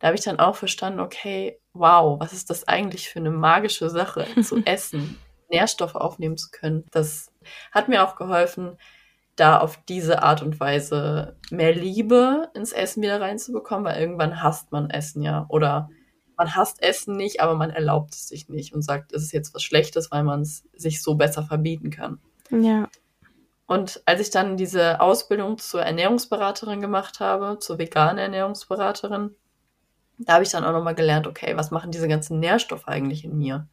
[0.00, 3.88] Da habe ich dann auch verstanden, okay, wow, was ist das eigentlich für eine magische
[3.90, 5.18] Sache zu essen,
[5.50, 6.84] Nährstoffe aufnehmen zu können.
[6.90, 7.30] Das
[7.70, 8.76] hat mir auch geholfen,
[9.36, 14.72] da auf diese Art und Weise mehr Liebe ins Essen wieder reinzubekommen, weil irgendwann hasst
[14.72, 15.88] man Essen ja oder
[16.36, 19.54] man hasst Essen nicht, aber man erlaubt es sich nicht und sagt, es ist jetzt
[19.54, 22.18] was Schlechtes, weil man es sich so besser verbieten kann.
[22.50, 22.88] Ja.
[23.66, 29.36] Und als ich dann diese Ausbildung zur Ernährungsberaterin gemacht habe, zur veganen Ernährungsberaterin,
[30.26, 33.36] da habe ich dann auch nochmal gelernt, okay, was machen diese ganzen Nährstoffe eigentlich in
[33.36, 33.68] mir?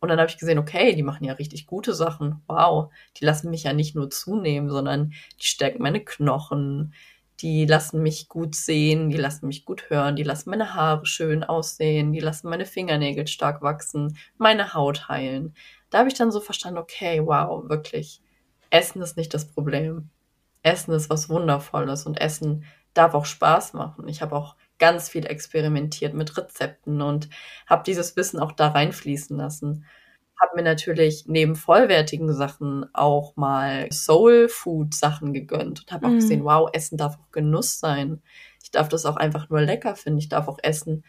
[0.00, 2.42] Und dann habe ich gesehen, okay, die machen ja richtig gute Sachen.
[2.46, 6.92] Wow, die lassen mich ja nicht nur zunehmen, sondern die stärken meine Knochen,
[7.40, 11.42] die lassen mich gut sehen, die lassen mich gut hören, die lassen meine Haare schön
[11.42, 15.54] aussehen, die lassen meine Fingernägel stark wachsen, meine Haut heilen.
[15.90, 18.20] Da habe ich dann so verstanden, okay, wow, wirklich,
[18.70, 20.10] Essen ist nicht das Problem.
[20.62, 24.08] Essen ist was Wundervolles und Essen darf auch Spaß machen.
[24.08, 27.28] Ich habe auch ganz viel experimentiert mit Rezepten und
[27.66, 29.86] habe dieses Wissen auch da reinfließen lassen
[30.40, 36.10] habe mir natürlich neben vollwertigen Sachen auch mal Soul Food Sachen gegönnt und habe auch
[36.10, 36.16] mm.
[36.16, 38.22] gesehen, wow, Essen darf auch Genuss sein.
[38.62, 40.18] Ich darf das auch einfach nur lecker finden.
[40.18, 41.04] Ich darf auch essen,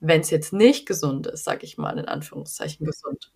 [0.00, 3.32] wenn es jetzt nicht gesund ist, sage ich mal in Anführungszeichen gesund.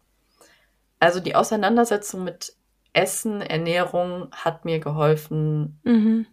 [0.99, 2.55] Also die Auseinandersetzung mit
[2.93, 6.27] Essen, Ernährung hat mir geholfen, mhm.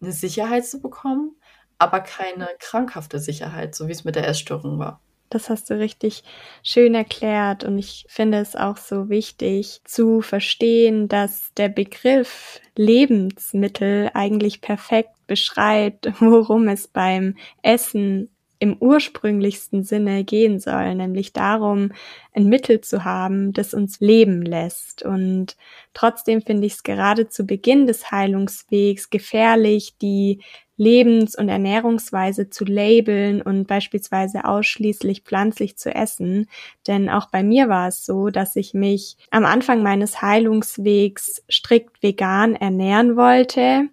[0.00, 1.36] eine Sicherheit zu bekommen,
[1.82, 5.00] aber keine krankhafte Sicherheit, so wie es mit der Essstörung war.
[5.30, 6.24] Das hast du richtig
[6.62, 14.10] schön erklärt und ich finde es auch so wichtig zu verstehen, dass der Begriff Lebensmittel
[14.12, 18.28] eigentlich perfekt beschreibt, worum es beim Essen
[18.62, 21.90] im ursprünglichsten Sinne gehen soll, nämlich darum,
[22.32, 25.02] ein Mittel zu haben, das uns leben lässt.
[25.02, 25.56] Und
[25.94, 30.42] trotzdem finde ich es gerade zu Beginn des Heilungswegs gefährlich, die
[30.76, 36.48] Lebens- und Ernährungsweise zu labeln und beispielsweise ausschließlich pflanzlich zu essen.
[36.86, 42.02] Denn auch bei mir war es so, dass ich mich am Anfang meines Heilungswegs strikt
[42.02, 43.88] vegan ernähren wollte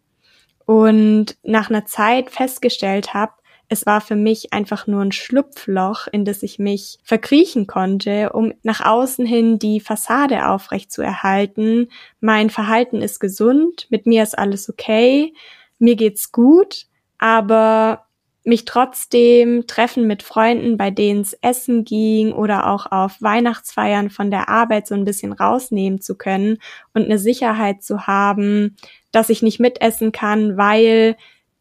[0.65, 3.33] und nach einer Zeit festgestellt habe,
[3.71, 8.51] es war für mich einfach nur ein Schlupfloch, in das ich mich verkriechen konnte, um
[8.63, 11.89] nach außen hin die Fassade aufrecht zu erhalten.
[12.19, 15.33] Mein Verhalten ist gesund, mit mir ist alles okay
[15.79, 16.85] mir geht's gut,
[17.17, 18.05] aber
[18.43, 24.31] mich trotzdem treffen mit Freunden, bei denen es Essen ging oder auch auf Weihnachtsfeiern von
[24.31, 26.57] der Arbeit so ein bisschen rausnehmen zu können
[26.93, 28.77] und eine Sicherheit zu haben,
[29.11, 31.15] dass ich nicht mitessen kann, weil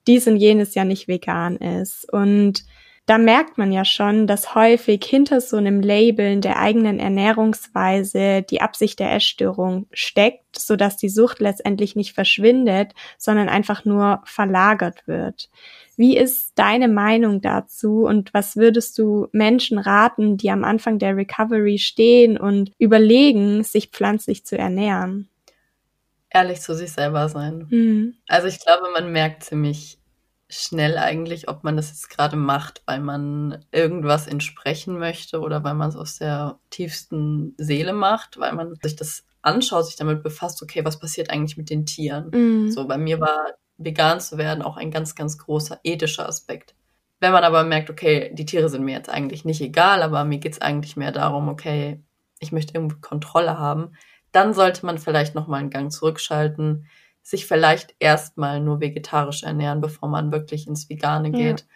[0.07, 2.11] dies und jenes ja nicht vegan ist.
[2.13, 2.65] Und
[3.09, 8.61] da merkt man ja schon, dass häufig hinter so einem Labeln der eigenen Ernährungsweise die
[8.61, 15.07] Absicht der Essstörung steckt, so dass die Sucht letztendlich nicht verschwindet, sondern einfach nur verlagert
[15.07, 15.49] wird.
[15.97, 21.17] Wie ist deine Meinung dazu und was würdest du Menschen raten, die am Anfang der
[21.17, 25.31] Recovery stehen und überlegen, sich pflanzlich zu ernähren?
[26.29, 27.69] Ehrlich zu sich selber sein.
[27.71, 28.17] Mhm.
[28.29, 29.99] Also ich glaube, man merkt ziemlich
[30.49, 35.75] schnell eigentlich, ob man das jetzt gerade macht, weil man irgendwas entsprechen möchte oder weil
[35.75, 40.63] man es aus der tiefsten Seele macht, weil man sich das anschaut, sich damit befasst,
[40.63, 42.31] okay, was passiert eigentlich mit den Tieren?
[42.33, 42.71] Mhm.
[42.71, 46.75] So, bei mir war vegan zu werden auch ein ganz, ganz großer ethischer Aspekt.
[47.21, 50.39] Wenn man aber merkt, okay, die Tiere sind mir jetzt eigentlich nicht egal, aber mir
[50.39, 52.03] geht es eigentlich mehr darum, okay,
[52.41, 53.93] ich möchte irgendwie Kontrolle haben,
[54.33, 56.87] dann sollte man vielleicht nochmal einen Gang zurückschalten,
[57.29, 61.61] sich vielleicht erstmal nur vegetarisch ernähren, bevor man wirklich ins Vegane geht.
[61.61, 61.67] Ja.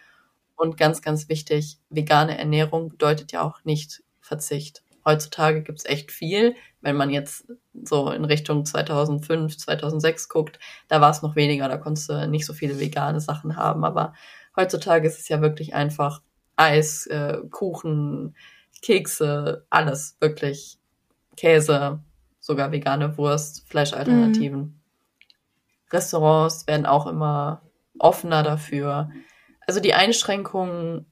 [0.55, 4.81] Und ganz, ganz wichtig, vegane Ernährung bedeutet ja auch nicht Verzicht.
[5.05, 6.55] Heutzutage gibt's echt viel.
[6.81, 7.45] Wenn man jetzt
[7.83, 12.47] so in Richtung 2005, 2006 guckt, da war es noch weniger, da konntest du nicht
[12.47, 13.85] so viele vegane Sachen haben.
[13.85, 14.15] Aber
[14.55, 16.23] heutzutage ist es ja wirklich einfach
[16.55, 18.35] Eis, äh, Kuchen,
[18.81, 20.79] Kekse, alles wirklich.
[21.37, 21.99] Käse,
[22.39, 24.59] sogar vegane Wurst, Fleischalternativen.
[24.59, 24.82] Mhm.
[25.93, 27.61] Restaurants werden auch immer
[27.99, 29.09] offener dafür.
[29.65, 31.05] Also die Einschränkung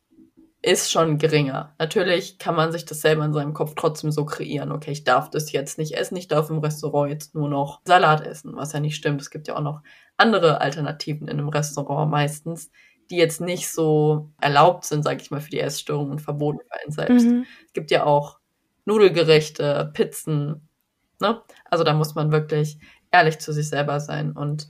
[0.63, 1.73] ist schon geringer.
[1.79, 4.71] Natürlich kann man sich das selber in seinem Kopf trotzdem so kreieren.
[4.71, 8.25] Okay, ich darf das jetzt nicht essen, ich darf im Restaurant jetzt nur noch Salat
[8.25, 9.21] essen, was ja nicht stimmt.
[9.21, 9.81] Es gibt ja auch noch
[10.17, 12.69] andere Alternativen in einem Restaurant meistens,
[13.09, 16.79] die jetzt nicht so erlaubt sind, sage ich mal, für die Essstörung und verboten für
[16.79, 17.25] einen selbst.
[17.25, 17.45] Mhm.
[17.65, 18.39] Es gibt ja auch
[18.85, 20.67] Nudelgerichte, Pizzen.
[21.19, 21.41] Ne?
[21.65, 22.77] Also da muss man wirklich
[23.11, 24.31] ehrlich zu sich selber sein.
[24.33, 24.69] Und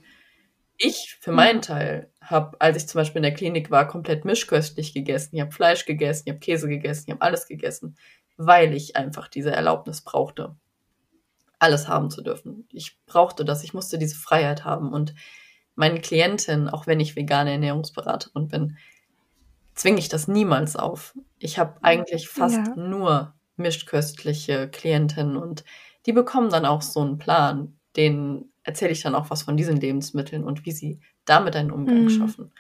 [0.78, 1.62] ich für meinen mhm.
[1.62, 5.36] Teil habe, als ich zum Beispiel in der Klinik war, komplett mischköstlich gegessen.
[5.36, 7.96] Ich habe Fleisch gegessen, ich habe Käse gegessen, ich habe alles gegessen,
[8.38, 10.56] weil ich einfach diese Erlaubnis brauchte.
[11.60, 12.68] alles haben zu dürfen.
[12.72, 14.92] Ich brauchte das, ich musste diese Freiheit haben.
[14.92, 15.14] Und
[15.76, 18.78] meine Klientin, auch wenn ich vegane Ernährungsberaterin bin,
[19.76, 21.16] zwinge ich das niemals auf.
[21.38, 22.76] Ich habe eigentlich fast ja.
[22.76, 25.64] nur mischköstliche Klientinnen und
[26.08, 27.78] die bekommen dann auch so einen Plan.
[27.96, 32.04] Den erzähle ich dann auch was von diesen Lebensmitteln und wie sie damit einen Umgang
[32.04, 32.10] mhm.
[32.10, 32.54] schaffen.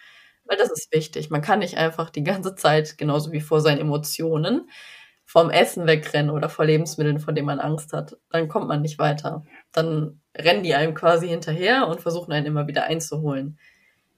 [0.46, 1.30] Weil das ist wichtig.
[1.30, 4.70] Man kann nicht einfach die ganze Zeit, genauso wie vor seinen Emotionen,
[5.26, 8.17] vom Essen wegrennen oder vor Lebensmitteln, vor denen man Angst hat.
[8.30, 9.46] Dann kommt man nicht weiter.
[9.72, 13.58] Dann rennen die einem quasi hinterher und versuchen einen immer wieder einzuholen.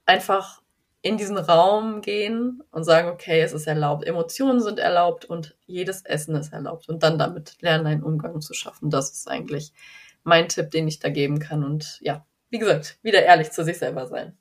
[0.06, 0.60] Einfach
[1.02, 6.02] in diesen Raum gehen und sagen, okay, es ist erlaubt, Emotionen sind erlaubt und jedes
[6.02, 8.88] Essen ist erlaubt und dann damit lernen, einen Umgang zu schaffen.
[8.88, 9.74] Das ist eigentlich
[10.24, 13.78] mein Tipp, den ich da geben kann und ja, wie gesagt, wieder ehrlich zu sich
[13.78, 14.36] selber sein.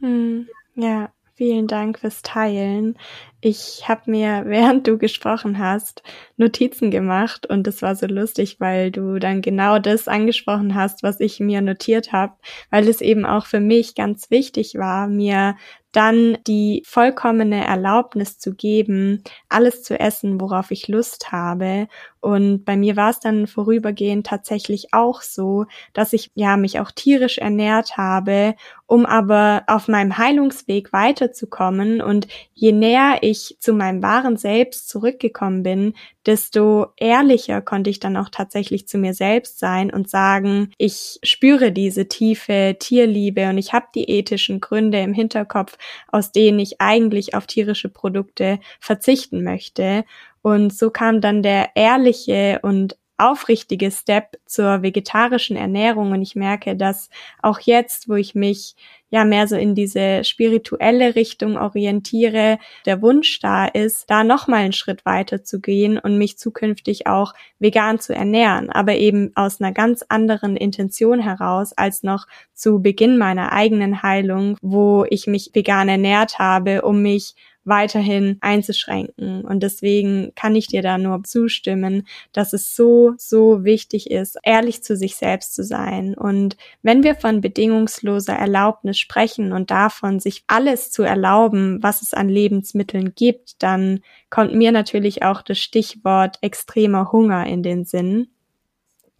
[0.00, 2.98] Hm, ja, Vielen Dank fürs Teilen.
[3.40, 6.02] Ich habe mir, während du gesprochen hast,
[6.36, 11.20] Notizen gemacht und es war so lustig, weil du dann genau das angesprochen hast, was
[11.20, 12.34] ich mir notiert habe,
[12.70, 15.54] weil es eben auch für mich ganz wichtig war, mir
[15.92, 21.86] dann die vollkommene Erlaubnis zu geben, alles zu essen, worauf ich Lust habe.
[22.20, 26.90] Und bei mir war es dann vorübergehend tatsächlich auch so, dass ich ja mich auch
[26.90, 28.54] tierisch ernährt habe,
[28.86, 32.00] um aber auf meinem Heilungsweg weiterzukommen.
[32.00, 35.94] Und je näher ich zu meinem wahren Selbst zurückgekommen bin,
[36.28, 41.72] desto ehrlicher konnte ich dann auch tatsächlich zu mir selbst sein und sagen, ich spüre
[41.72, 45.78] diese tiefe Tierliebe und ich habe die ethischen Gründe im Hinterkopf,
[46.08, 50.04] aus denen ich eigentlich auf tierische Produkte verzichten möchte.
[50.42, 56.12] Und so kam dann der ehrliche und aufrichtige Step zur vegetarischen Ernährung.
[56.12, 57.10] Und ich merke, dass
[57.42, 58.76] auch jetzt, wo ich mich
[59.10, 64.72] ja mehr so in diese spirituelle Richtung orientiere, der Wunsch da ist, da nochmal einen
[64.72, 69.72] Schritt weiter zu gehen und mich zukünftig auch vegan zu ernähren, aber eben aus einer
[69.72, 75.88] ganz anderen Intention heraus als noch zu Beginn meiner eigenen Heilung, wo ich mich vegan
[75.88, 77.34] ernährt habe, um mich
[77.68, 79.44] weiterhin einzuschränken.
[79.44, 84.82] Und deswegen kann ich dir da nur zustimmen, dass es so, so wichtig ist, ehrlich
[84.82, 86.14] zu sich selbst zu sein.
[86.14, 92.14] Und wenn wir von bedingungsloser Erlaubnis sprechen und davon, sich alles zu erlauben, was es
[92.14, 94.00] an Lebensmitteln gibt, dann
[94.30, 98.28] kommt mir natürlich auch das Stichwort extremer Hunger in den Sinn.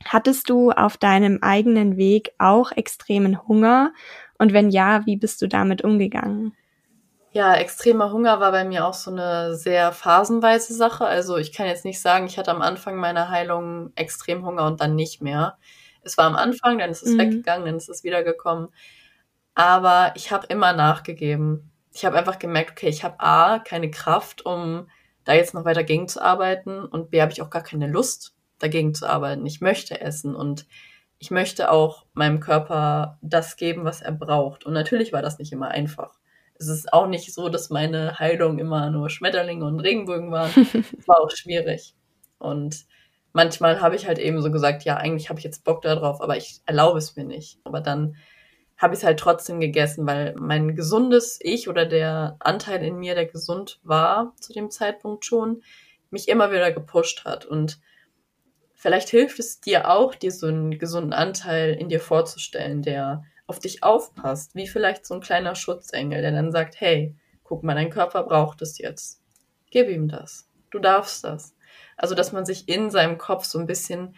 [0.05, 3.93] Hattest du auf deinem eigenen Weg auch extremen Hunger?
[4.39, 6.55] Und wenn ja, wie bist du damit umgegangen?
[7.31, 11.05] Ja, extremer Hunger war bei mir auch so eine sehr phasenweise Sache.
[11.05, 14.81] Also ich kann jetzt nicht sagen, ich hatte am Anfang meiner Heilung extrem Hunger und
[14.81, 15.59] dann nicht mehr.
[16.03, 17.19] Es war am Anfang, dann ist es mhm.
[17.19, 18.69] weggegangen, dann ist es wiedergekommen.
[19.55, 21.71] Aber ich habe immer nachgegeben.
[21.93, 24.89] Ich habe einfach gemerkt, okay, ich habe A, keine Kraft, um
[25.25, 28.35] da jetzt noch weiter gegen zu arbeiten und B, habe ich auch gar keine Lust,
[28.59, 29.45] dagegen zu arbeiten.
[29.45, 30.67] Ich möchte essen und
[31.19, 34.65] ich möchte auch meinem Körper das geben, was er braucht.
[34.65, 36.18] Und natürlich war das nicht immer einfach
[36.59, 40.51] es ist auch nicht so, dass meine Heilung immer nur Schmetterlinge und Regenbögen waren.
[40.75, 41.95] Es war auch schwierig.
[42.39, 42.87] Und
[43.33, 46.37] manchmal habe ich halt eben so gesagt, ja, eigentlich habe ich jetzt Bock darauf, aber
[46.37, 47.59] ich erlaube es mir nicht.
[47.65, 48.17] Aber dann
[48.77, 53.15] habe ich es halt trotzdem gegessen, weil mein gesundes Ich oder der Anteil in mir,
[53.15, 55.63] der gesund war zu dem Zeitpunkt schon,
[56.11, 57.45] mich immer wieder gepusht hat.
[57.45, 57.81] Und
[58.75, 63.59] vielleicht hilft es dir auch, dir so einen gesunden Anteil in dir vorzustellen, der auf
[63.59, 67.91] dich aufpasst, wie vielleicht so ein kleiner Schutzengel, der dann sagt, hey, guck mal, dein
[67.91, 69.23] Körper braucht es jetzt.
[69.71, 70.49] Gib ihm das.
[70.71, 71.57] Du darfst das.
[71.97, 74.15] Also, dass man sich in seinem Kopf so ein bisschen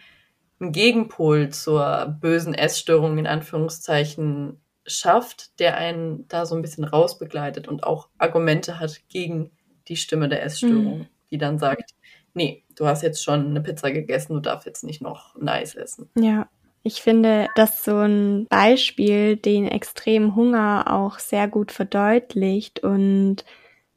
[0.59, 7.69] einen Gegenpol zur bösen Essstörung in Anführungszeichen schafft, der einen da so ein bisschen rausbegleitet
[7.69, 9.53] und auch Argumente hat gegen
[9.89, 11.07] die Stimme der Essstörung, mhm.
[11.31, 11.95] die dann sagt,
[12.35, 16.11] nee, du hast jetzt schon eine Pizza gegessen, du darfst jetzt nicht noch Eis essen.
[16.17, 16.49] Ja,
[16.83, 23.45] ich finde, dass so ein Beispiel den extremen Hunger auch sehr gut verdeutlicht und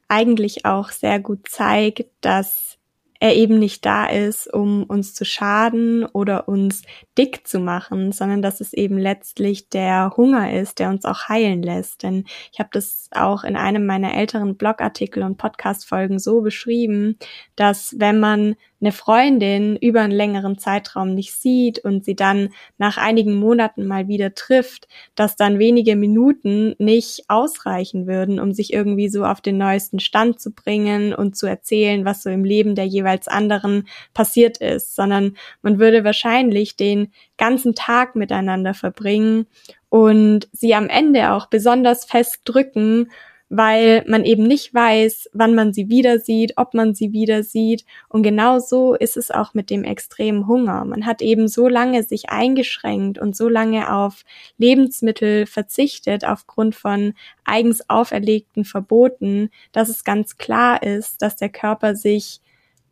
[0.08, 2.78] eigentlich auch sehr gut zeigt, dass
[3.20, 6.82] er eben nicht da ist, um uns zu schaden oder uns
[7.16, 11.62] dick zu machen, sondern dass es eben letztlich der Hunger ist, der uns auch heilen
[11.62, 12.02] lässt.
[12.02, 17.18] Denn ich habe das auch in einem meiner älteren Blogartikel und Podcast-Folgen so beschrieben,
[17.56, 22.98] dass wenn man eine Freundin über einen längeren Zeitraum nicht sieht und sie dann nach
[22.98, 29.08] einigen Monaten mal wieder trifft, dass dann wenige Minuten nicht ausreichen würden, um sich irgendwie
[29.08, 32.86] so auf den neuesten Stand zu bringen und zu erzählen, was so im Leben der
[32.86, 37.03] jeweils anderen passiert ist, sondern man würde wahrscheinlich den
[37.38, 39.46] ganzen Tag miteinander verbringen
[39.88, 43.08] und sie am Ende auch besonders fest drücken
[43.56, 47.84] weil man eben nicht weiß, wann man sie wieder sieht, ob man sie wieder sieht.
[48.08, 50.84] Und genau so ist es auch mit dem extremen Hunger.
[50.84, 54.24] Man hat eben so lange sich eingeschränkt und so lange auf
[54.58, 61.94] Lebensmittel verzichtet aufgrund von eigens auferlegten Verboten, dass es ganz klar ist, dass der Körper
[61.94, 62.40] sich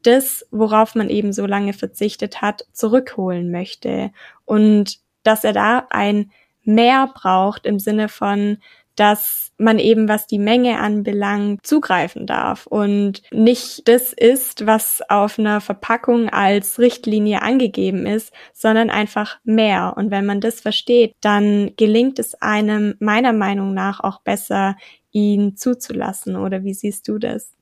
[0.02, 4.10] das, worauf man eben so lange verzichtet hat, zurückholen möchte
[4.44, 6.30] und dass er da ein
[6.64, 8.58] Mehr braucht im Sinne von,
[8.94, 15.38] dass man eben, was die Menge anbelangt, zugreifen darf und nicht das ist, was auf
[15.38, 19.94] einer Verpackung als Richtlinie angegeben ist, sondern einfach mehr.
[19.96, 24.76] Und wenn man das versteht, dann gelingt es einem meiner Meinung nach auch besser,
[25.10, 26.36] ihn zuzulassen.
[26.36, 27.54] Oder wie siehst du das?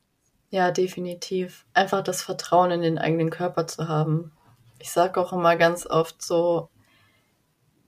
[0.50, 1.64] Ja, definitiv.
[1.74, 4.32] Einfach das Vertrauen in den eigenen Körper zu haben.
[4.80, 6.70] Ich sage auch immer ganz oft so,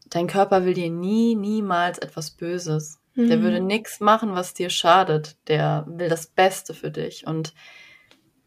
[0.08, 3.00] dein Körper will dir nie, niemals etwas Böses.
[3.14, 3.28] Mhm.
[3.28, 5.36] Der würde nichts machen, was dir schadet.
[5.48, 7.26] Der will das Beste für dich.
[7.26, 7.52] Und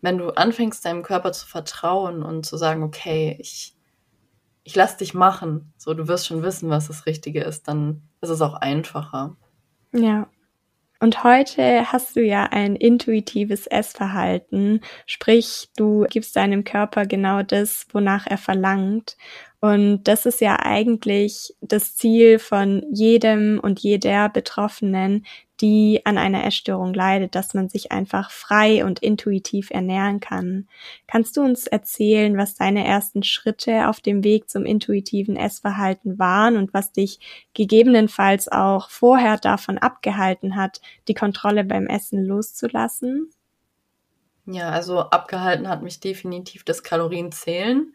[0.02, 3.76] wenn du anfängst, deinem Körper zu vertrauen und zu sagen, okay, ich,
[4.64, 8.30] ich lass dich machen, so du wirst schon wissen, was das Richtige ist, dann ist
[8.30, 9.36] es auch einfacher.
[9.92, 10.28] Ja.
[11.00, 17.86] Und heute hast du ja ein intuitives Essverhalten, sprich du gibst deinem Körper genau das,
[17.92, 19.18] wonach er verlangt.
[19.60, 25.26] Und das ist ja eigentlich das Ziel von jedem und jeder Betroffenen,
[25.62, 30.68] die an einer Essstörung leidet, dass man sich einfach frei und intuitiv ernähren kann.
[31.08, 36.58] Kannst du uns erzählen, was deine ersten Schritte auf dem Weg zum intuitiven Essverhalten waren
[36.58, 37.20] und was dich
[37.54, 43.30] gegebenenfalls auch vorher davon abgehalten hat, die Kontrolle beim Essen loszulassen?
[44.46, 47.94] Ja, also abgehalten hat mich definitiv das Kalorienzählen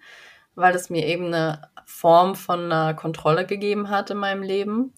[0.55, 4.93] weil es mir eben eine Form von einer Kontrolle gegeben hat in meinem Leben.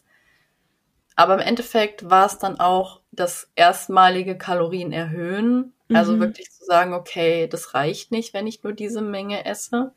[1.17, 5.73] Aber im Endeffekt war es dann auch das erstmalige Kalorien erhöhen.
[5.89, 6.21] Also mhm.
[6.21, 9.93] Also wirklich zu sagen, okay, das reicht nicht, wenn ich nur diese Menge esse.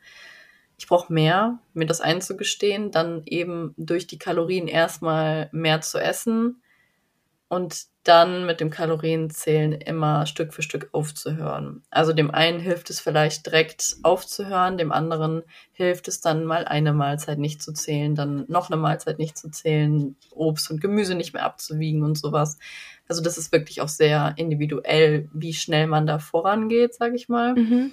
[0.78, 6.62] Ich brauche mehr, mir das einzugestehen, dann eben durch die Kalorien erstmal mehr zu essen
[7.48, 11.84] und dann mit dem Kalorienzählen immer Stück für Stück aufzuhören.
[11.90, 15.42] Also dem einen hilft es vielleicht direkt aufzuhören, dem anderen
[15.72, 19.50] hilft es dann mal eine Mahlzeit nicht zu zählen, dann noch eine Mahlzeit nicht zu
[19.50, 22.60] zählen, Obst und Gemüse nicht mehr abzuwiegen und sowas.
[23.08, 27.56] Also das ist wirklich auch sehr individuell, wie schnell man da vorangeht, sage ich mal.
[27.56, 27.92] Mhm.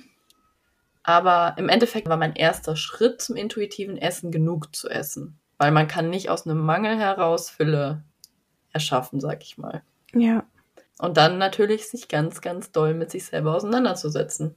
[1.03, 5.89] Aber im Endeffekt war mein erster Schritt zum intuitiven Essen genug zu essen, weil man
[5.89, 8.05] kann nicht aus einem Mangel heraus Fülle
[8.73, 9.83] erschaffen, sag ich mal.
[10.15, 10.45] Ja.
[10.99, 14.55] Und dann natürlich sich ganz, ganz doll mit sich selber auseinanderzusetzen.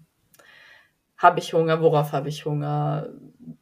[1.17, 1.81] Habe ich Hunger?
[1.81, 3.07] Worauf habe ich Hunger?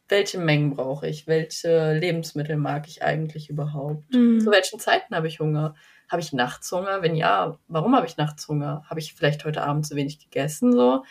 [0.08, 1.26] Welche Mengen brauche ich?
[1.26, 4.12] Welche Lebensmittel mag ich eigentlich überhaupt?
[4.12, 4.40] Mhm.
[4.40, 5.74] Zu welchen Zeiten habe ich Hunger?
[6.08, 7.00] Habe ich Nachtshunger?
[7.00, 8.84] Wenn ja, warum habe ich Nachtshunger?
[8.90, 10.72] Habe ich vielleicht heute Abend zu wenig gegessen?
[10.72, 11.04] So.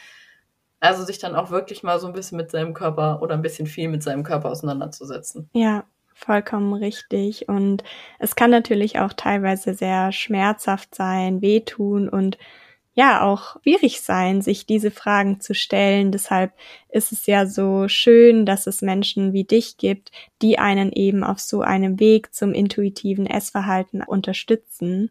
[0.82, 3.66] Also sich dann auch wirklich mal so ein bisschen mit seinem Körper oder ein bisschen
[3.66, 5.50] viel mit seinem Körper auseinanderzusetzen.
[5.54, 7.48] Ja, vollkommen richtig.
[7.50, 7.84] Und
[8.20, 12.38] es kann natürlich auch teilweise sehr schmerzhaft sein, wehtun und
[12.96, 16.12] ja auch schwierig sein, sich diese Fragen zu stellen.
[16.12, 16.54] Deshalb
[16.90, 20.12] ist es ja so schön, dass es Menschen wie dich gibt,
[20.42, 25.10] die einen eben auf so einem Weg zum intuitiven Essverhalten unterstützen.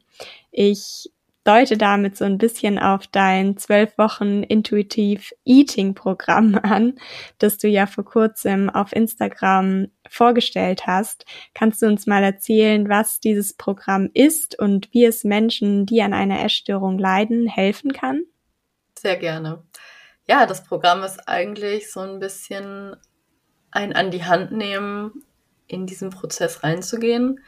[0.52, 1.10] Ich
[1.44, 6.94] deute damit so ein bisschen auf dein zwölf Wochen Intuitive Eating Programm an,
[7.38, 11.24] das du ja vor kurzem auf Instagram vorgestellt hast.
[11.54, 16.14] Kannst du uns mal erzählen, was dieses Programm ist und wie es Menschen, die an
[16.14, 18.22] einer Essstörung leiden, helfen kann?
[18.98, 19.64] Sehr gerne.
[20.28, 22.96] Ja, das Programm ist eigentlich so ein bisschen
[23.72, 25.24] ein an die Hand nehmen,
[25.66, 27.40] in diesen Prozess reinzugehen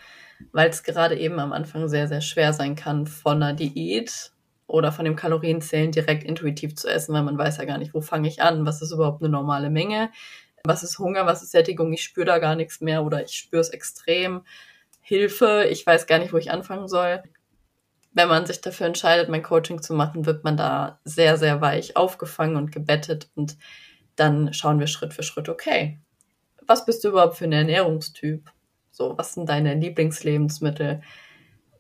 [0.53, 4.33] weil es gerade eben am Anfang sehr, sehr schwer sein kann, von einer Diät
[4.67, 8.01] oder von dem Kalorienzählen direkt intuitiv zu essen, weil man weiß ja gar nicht, wo
[8.01, 10.11] fange ich an, was ist überhaupt eine normale Menge,
[10.65, 13.61] was ist Hunger, was ist Sättigung, ich spüre da gar nichts mehr oder ich spüre
[13.61, 14.43] es extrem.
[15.01, 17.23] Hilfe, ich weiß gar nicht, wo ich anfangen soll.
[18.13, 21.97] Wenn man sich dafür entscheidet, mein Coaching zu machen, wird man da sehr, sehr weich
[21.97, 23.59] aufgefangen und gebettet und
[24.17, 25.99] dann schauen wir Schritt für Schritt, okay,
[26.67, 28.51] was bist du überhaupt für ein Ernährungstyp?
[28.95, 31.03] So, was sind deine Lieblingslebensmittel?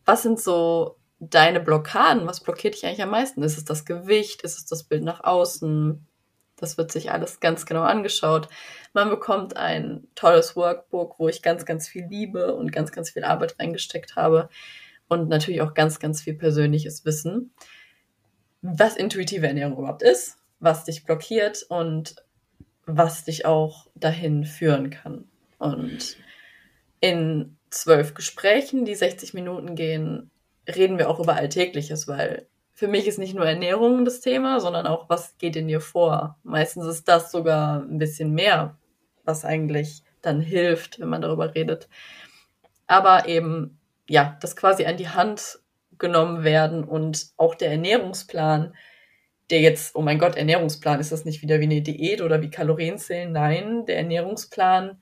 [0.04, 2.26] Was sind so deine Blockaden?
[2.26, 3.40] Was blockiert dich eigentlich am meisten?
[3.44, 4.42] Ist es das Gewicht?
[4.42, 6.04] Ist es das Bild nach außen?
[6.56, 8.48] Das wird sich alles ganz genau angeschaut.
[8.94, 13.22] Man bekommt ein tolles Workbook, wo ich ganz, ganz viel Liebe und ganz, ganz viel
[13.22, 14.48] Arbeit reingesteckt habe.
[15.06, 17.52] Und natürlich auch ganz, ganz viel persönliches Wissen,
[18.60, 22.16] was intuitive Ernährung überhaupt ist, was dich blockiert und
[22.86, 25.28] was dich auch dahin führen kann.
[25.58, 26.16] Und
[27.00, 30.30] in zwölf Gesprächen, die 60 Minuten gehen,
[30.68, 34.86] reden wir auch über Alltägliches, weil für mich ist nicht nur Ernährung das Thema, sondern
[34.86, 36.38] auch, was geht in dir vor.
[36.42, 38.76] Meistens ist das sogar ein bisschen mehr,
[39.24, 41.88] was eigentlich dann hilft, wenn man darüber redet.
[42.86, 43.78] Aber eben,
[44.08, 45.60] ja, das quasi an die Hand
[45.98, 48.74] genommen werden und auch der Ernährungsplan,
[49.50, 52.50] der jetzt, oh mein Gott, Ernährungsplan, ist das nicht wieder wie eine Diät oder wie
[52.50, 53.30] Kalorienzählen?
[53.30, 55.00] Nein, der Ernährungsplan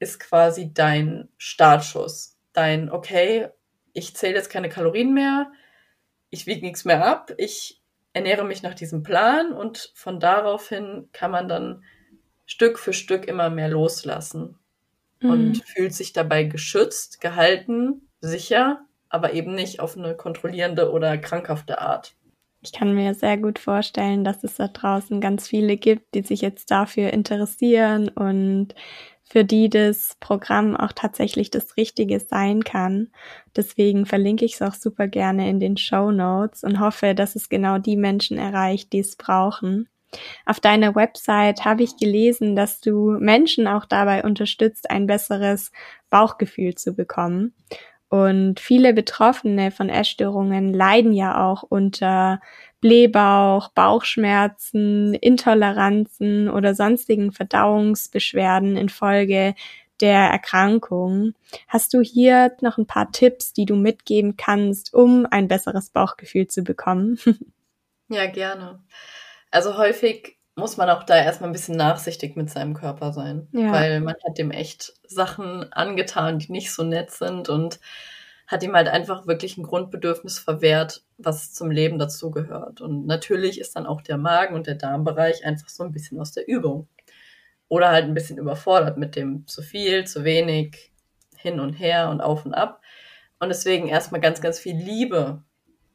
[0.00, 2.36] ist quasi dein Startschuss.
[2.52, 3.48] Dein, okay,
[3.92, 5.52] ich zähle jetzt keine Kalorien mehr,
[6.30, 7.80] ich wiege nichts mehr ab, ich
[8.12, 11.84] ernähre mich nach diesem Plan und von daraufhin kann man dann
[12.46, 14.58] Stück für Stück immer mehr loslassen
[15.20, 15.30] mhm.
[15.30, 21.80] und fühlt sich dabei geschützt, gehalten, sicher, aber eben nicht auf eine kontrollierende oder krankhafte
[21.80, 22.16] Art.
[22.62, 26.42] Ich kann mir sehr gut vorstellen, dass es da draußen ganz viele gibt, die sich
[26.42, 28.74] jetzt dafür interessieren und
[29.30, 33.10] für die das Programm auch tatsächlich das Richtige sein kann.
[33.54, 37.48] Deswegen verlinke ich es auch super gerne in den Show Notes und hoffe, dass es
[37.48, 39.88] genau die Menschen erreicht, die es brauchen.
[40.46, 45.70] Auf deiner Website habe ich gelesen, dass du Menschen auch dabei unterstützt, ein besseres
[46.10, 47.54] Bauchgefühl zu bekommen.
[48.10, 52.40] Und viele Betroffene von Essstörungen leiden ja auch unter
[52.80, 59.54] Blähbauch, Bauchschmerzen, Intoleranzen oder sonstigen Verdauungsbeschwerden infolge
[60.00, 61.34] der Erkrankung.
[61.68, 66.48] Hast du hier noch ein paar Tipps, die du mitgeben kannst, um ein besseres Bauchgefühl
[66.48, 67.18] zu bekommen?
[68.12, 68.82] Ja, gerne.
[69.52, 73.72] Also häufig muss man auch da erstmal ein bisschen nachsichtig mit seinem Körper sein, ja.
[73.72, 77.80] weil man hat dem echt Sachen angetan, die nicht so nett sind und
[78.46, 82.80] hat ihm halt einfach wirklich ein Grundbedürfnis verwehrt, was zum Leben dazugehört.
[82.80, 86.32] Und natürlich ist dann auch der Magen- und der Darmbereich einfach so ein bisschen aus
[86.32, 86.88] der Übung.
[87.68, 90.92] Oder halt ein bisschen überfordert mit dem zu viel, zu wenig,
[91.36, 92.80] hin und her und auf und ab.
[93.38, 95.42] Und deswegen erstmal ganz, ganz viel Liebe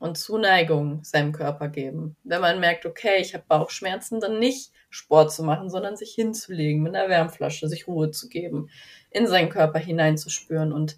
[0.06, 2.16] und Zuneigung seinem Körper geben.
[2.24, 6.82] Wenn man merkt, okay, ich habe Bauchschmerzen, dann nicht Sport zu machen, sondern sich hinzulegen
[6.82, 8.70] mit einer Wärmflasche, sich Ruhe zu geben,
[9.10, 10.98] in seinen Körper hineinzuspüren und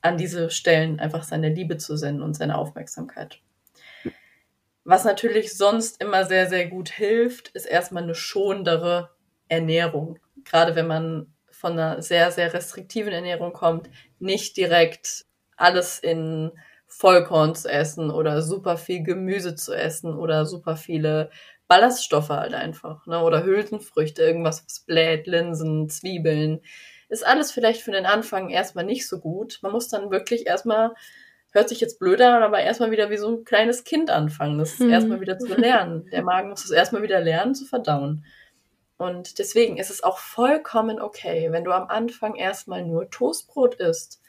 [0.00, 3.40] an diese Stellen einfach seine Liebe zu senden und seine Aufmerksamkeit.
[4.84, 9.10] Was natürlich sonst immer sehr, sehr gut hilft, ist erstmal eine schonendere
[9.48, 10.18] Ernährung.
[10.44, 13.88] Gerade wenn man von einer sehr, sehr restriktiven Ernährung kommt,
[14.18, 15.24] nicht direkt
[15.56, 16.50] alles in
[16.94, 21.30] Vollkorn zu essen oder super viel Gemüse zu essen oder super viele
[21.66, 23.22] Ballaststoffe halt einfach, ne?
[23.22, 26.60] Oder Hülsenfrüchte, irgendwas, was bläht, Linsen, Zwiebeln,
[27.08, 29.58] ist alles vielleicht für den Anfang erstmal nicht so gut.
[29.62, 30.92] Man muss dann wirklich erstmal,
[31.52, 34.78] hört sich jetzt blöd an, aber erstmal wieder wie so ein kleines Kind anfangen, das
[34.78, 34.90] mhm.
[34.90, 36.06] erstmal wieder zu lernen.
[36.12, 38.26] Der Magen muss es erstmal wieder lernen zu verdauen.
[38.98, 44.21] Und deswegen ist es auch vollkommen okay, wenn du am Anfang erstmal nur Toastbrot isst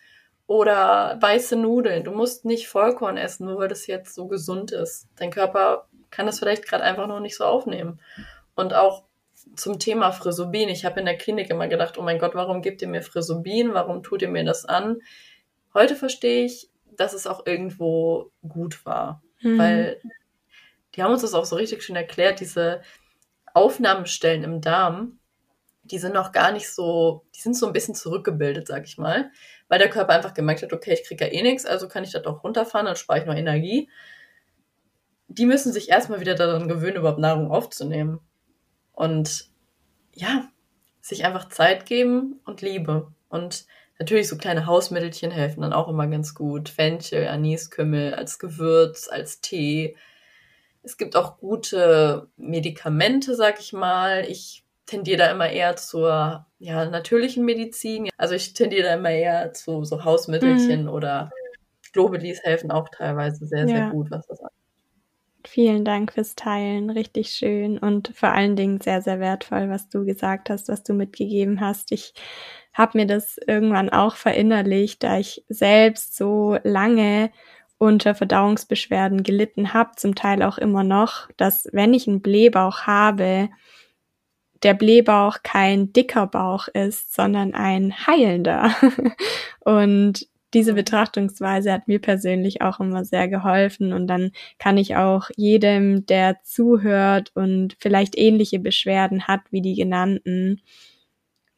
[0.48, 2.04] oder weiße Nudeln.
[2.04, 5.08] Du musst nicht Vollkorn essen, nur weil das jetzt so gesund ist.
[5.16, 8.00] Dein Körper kann das vielleicht gerade einfach noch nicht so aufnehmen.
[8.56, 9.04] Und auch
[9.56, 10.70] zum Thema Frisobin.
[10.70, 13.74] Ich habe in der Klinik immer gedacht, oh mein Gott, warum gebt ihr mir Frisobin?
[13.74, 15.02] Warum tut ihr mir das an?
[15.74, 19.22] Heute verstehe ich, dass es auch irgendwo gut war.
[19.42, 19.58] Mhm.
[19.58, 20.02] Weil
[20.96, 22.82] die haben uns das auch so richtig schön erklärt, diese
[23.54, 25.20] Aufnahmestellen im Darm,
[25.84, 29.32] die sind noch gar nicht so, die sind so ein bisschen zurückgebildet, sag ich mal,
[29.74, 32.12] weil der Körper einfach gemerkt hat, okay, ich kriege ja eh nichts, also kann ich
[32.12, 33.90] das auch runterfahren, dann spare ich noch Energie.
[35.28, 38.20] Die müssen sich erstmal wieder daran gewöhnen, überhaupt Nahrung aufzunehmen.
[38.92, 39.50] Und
[40.14, 40.48] ja,
[41.02, 43.12] sich einfach Zeit geben und Liebe.
[43.30, 43.66] Und
[43.98, 46.70] natürlich so kleine Hausmittelchen helfen dann auch immer ganz gut.
[46.70, 49.98] Fenchel, Aniskümmel als Gewürz, als Tee.
[50.84, 54.24] Es gibt auch gute Medikamente, sag ich mal.
[54.30, 58.10] Ich tendiere da immer eher zur ja, natürlichen Medizin.
[58.18, 60.90] Also ich tendiere da immer eher zu so Hausmittelchen mhm.
[60.90, 61.30] oder
[61.94, 64.54] Globelis helfen auch teilweise sehr, sehr gut, was das angeht.
[65.46, 70.06] Vielen Dank fürs Teilen, richtig schön und vor allen Dingen sehr, sehr wertvoll, was du
[70.06, 71.92] gesagt hast, was du mitgegeben hast.
[71.92, 72.14] Ich
[72.74, 77.30] habe mir das irgendwann auch verinnerlicht, da ich selbst so lange
[77.78, 83.50] unter Verdauungsbeschwerden gelitten habe, zum Teil auch immer noch, dass wenn ich einen Blähbauch habe,
[84.64, 88.74] der Blähbauch kein dicker Bauch ist, sondern ein heilender.
[89.60, 95.30] und diese Betrachtungsweise hat mir persönlich auch immer sehr geholfen und dann kann ich auch
[95.36, 100.62] jedem, der zuhört und vielleicht ähnliche Beschwerden hat wie die genannten,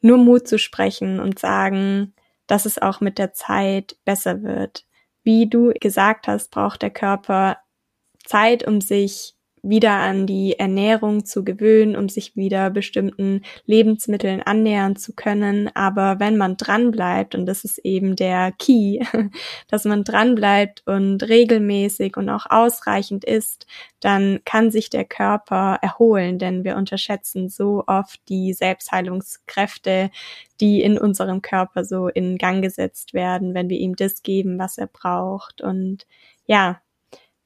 [0.00, 2.14] nur Mut zu sprechen und sagen,
[2.46, 4.86] dass es auch mit der Zeit besser wird.
[5.22, 7.58] Wie du gesagt hast, braucht der Körper
[8.24, 9.35] Zeit, um sich
[9.68, 15.70] wieder an die Ernährung zu gewöhnen, um sich wieder bestimmten Lebensmitteln annähern zu können.
[15.74, 19.00] Aber wenn man dran bleibt, und das ist eben der Key,
[19.68, 23.66] dass man dran bleibt und regelmäßig und auch ausreichend isst,
[24.00, 30.10] dann kann sich der Körper erholen, denn wir unterschätzen so oft die Selbstheilungskräfte,
[30.60, 34.78] die in unserem Körper so in Gang gesetzt werden, wenn wir ihm das geben, was
[34.78, 35.60] er braucht.
[35.60, 36.06] Und
[36.46, 36.80] ja,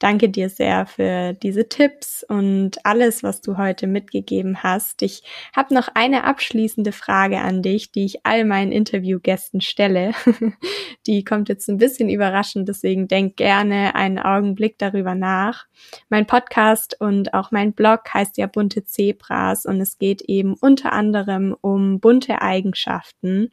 [0.01, 5.03] danke dir sehr für diese Tipps und alles, was du heute mitgegeben hast.
[5.03, 5.23] Ich
[5.55, 10.13] habe noch eine abschließende Frage an dich, die ich all meinen Interviewgästen stelle.
[11.07, 15.67] die kommt jetzt ein bisschen überraschend, deswegen denk gerne einen Augenblick darüber nach.
[16.09, 20.93] Mein Podcast und auch mein Blog heißt ja Bunte Zebras und es geht eben unter
[20.93, 23.53] anderem um bunte Eigenschaften.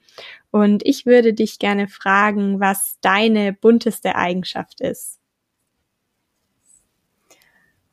[0.50, 5.17] Und ich würde dich gerne fragen, was deine bunteste Eigenschaft ist.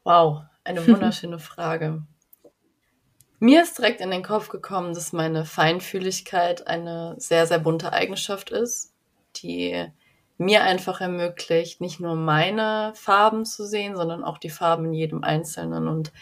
[0.04, 2.02] Wow, eine wunderschöne Frage.
[3.40, 8.50] Mir ist direkt in den Kopf gekommen, dass meine Feinfühligkeit eine sehr, sehr bunte Eigenschaft
[8.50, 8.94] ist,
[9.36, 9.86] die
[10.38, 15.24] mir einfach ermöglicht, nicht nur meine Farben zu sehen, sondern auch die Farben in jedem
[15.24, 16.12] Einzelnen und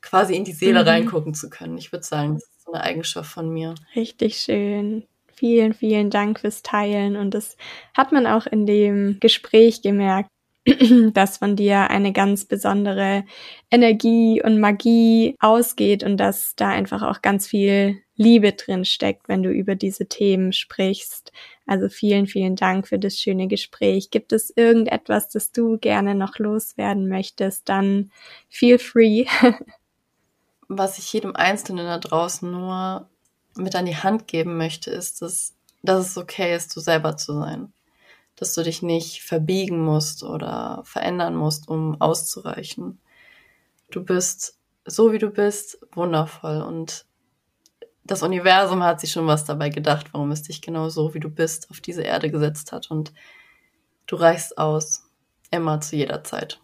[0.00, 0.88] quasi in die Seele mhm.
[0.88, 1.78] reingucken zu können.
[1.78, 3.74] Ich würde sagen, das ist eine Eigenschaft von mir.
[3.94, 5.06] Richtig schön.
[5.26, 7.16] Vielen, vielen Dank fürs Teilen.
[7.16, 7.56] Und das
[7.96, 10.30] hat man auch in dem Gespräch gemerkt,
[11.14, 13.24] dass von dir eine ganz besondere
[13.70, 19.42] Energie und Magie ausgeht und dass da einfach auch ganz viel Liebe drin steckt, wenn
[19.42, 21.32] du über diese Themen sprichst.
[21.66, 24.10] Also vielen, vielen Dank für das schöne Gespräch.
[24.10, 28.10] Gibt es irgendetwas, das du gerne noch loswerden möchtest, dann
[28.48, 29.26] feel free.
[30.68, 33.08] Was ich jedem Einzelnen da draußen nur
[33.56, 37.32] mit an die Hand geben möchte, ist, dass, dass es okay ist, du selber zu
[37.32, 37.72] sein
[38.38, 43.00] dass du dich nicht verbiegen musst oder verändern musst, um auszureichen.
[43.90, 47.04] Du bist so wie du bist, wundervoll und
[48.04, 51.28] das Universum hat sich schon was dabei gedacht, warum es dich genau so wie du
[51.28, 53.12] bist auf diese Erde gesetzt hat und
[54.06, 55.04] du reichst aus,
[55.50, 56.60] immer zu jeder Zeit.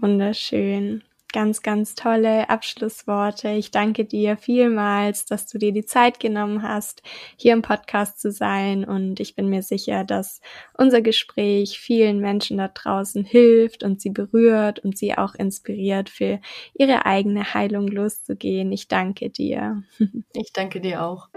[0.00, 1.02] Wunderschön
[1.32, 3.50] ganz, ganz tolle Abschlussworte.
[3.50, 7.02] Ich danke dir vielmals, dass du dir die Zeit genommen hast,
[7.36, 8.84] hier im Podcast zu sein.
[8.84, 10.40] Und ich bin mir sicher, dass
[10.74, 16.40] unser Gespräch vielen Menschen da draußen hilft und sie berührt und sie auch inspiriert, für
[16.74, 18.72] ihre eigene Heilung loszugehen.
[18.72, 19.82] Ich danke dir.
[20.34, 21.28] Ich danke dir auch.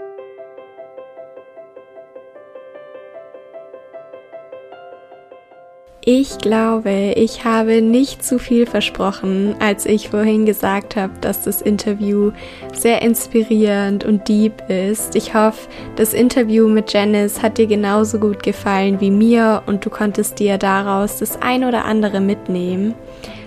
[6.08, 11.60] Ich glaube, ich habe nicht zu viel versprochen, als ich vorhin gesagt habe, dass das
[11.60, 12.30] Interview
[12.72, 15.16] sehr inspirierend und deep ist.
[15.16, 19.90] Ich hoffe, das Interview mit Janice hat dir genauso gut gefallen wie mir und du
[19.90, 22.94] konntest dir daraus das ein oder andere mitnehmen.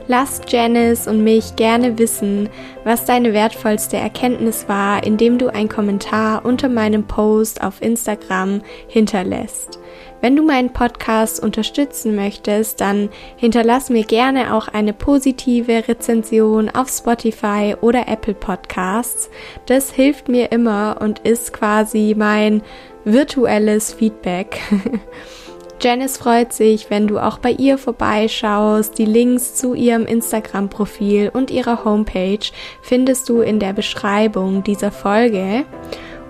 [0.10, 2.50] Lass Janice und mich gerne wissen,
[2.84, 9.79] was deine wertvollste Erkenntnis war, indem du einen Kommentar unter meinem Post auf Instagram hinterlässt.
[10.22, 16.90] Wenn du meinen Podcast unterstützen möchtest, dann hinterlass mir gerne auch eine positive Rezension auf
[16.90, 19.30] Spotify oder Apple Podcasts.
[19.66, 22.62] Das hilft mir immer und ist quasi mein
[23.06, 24.60] virtuelles Feedback.
[25.82, 28.98] Janice freut sich, wenn du auch bei ihr vorbeischaust.
[28.98, 32.46] Die Links zu ihrem Instagram-Profil und ihrer Homepage
[32.82, 35.64] findest du in der Beschreibung dieser Folge.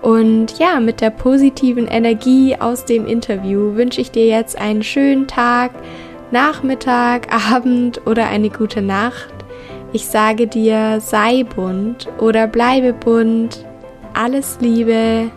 [0.01, 5.27] Und ja, mit der positiven Energie aus dem Interview wünsche ich dir jetzt einen schönen
[5.27, 5.71] Tag,
[6.31, 9.33] Nachmittag, Abend oder eine gute Nacht.
[9.91, 13.65] Ich sage dir, sei bunt oder bleibe bunt.
[14.13, 15.31] Alles Liebe,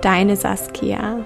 [0.00, 1.18] deine Saskia.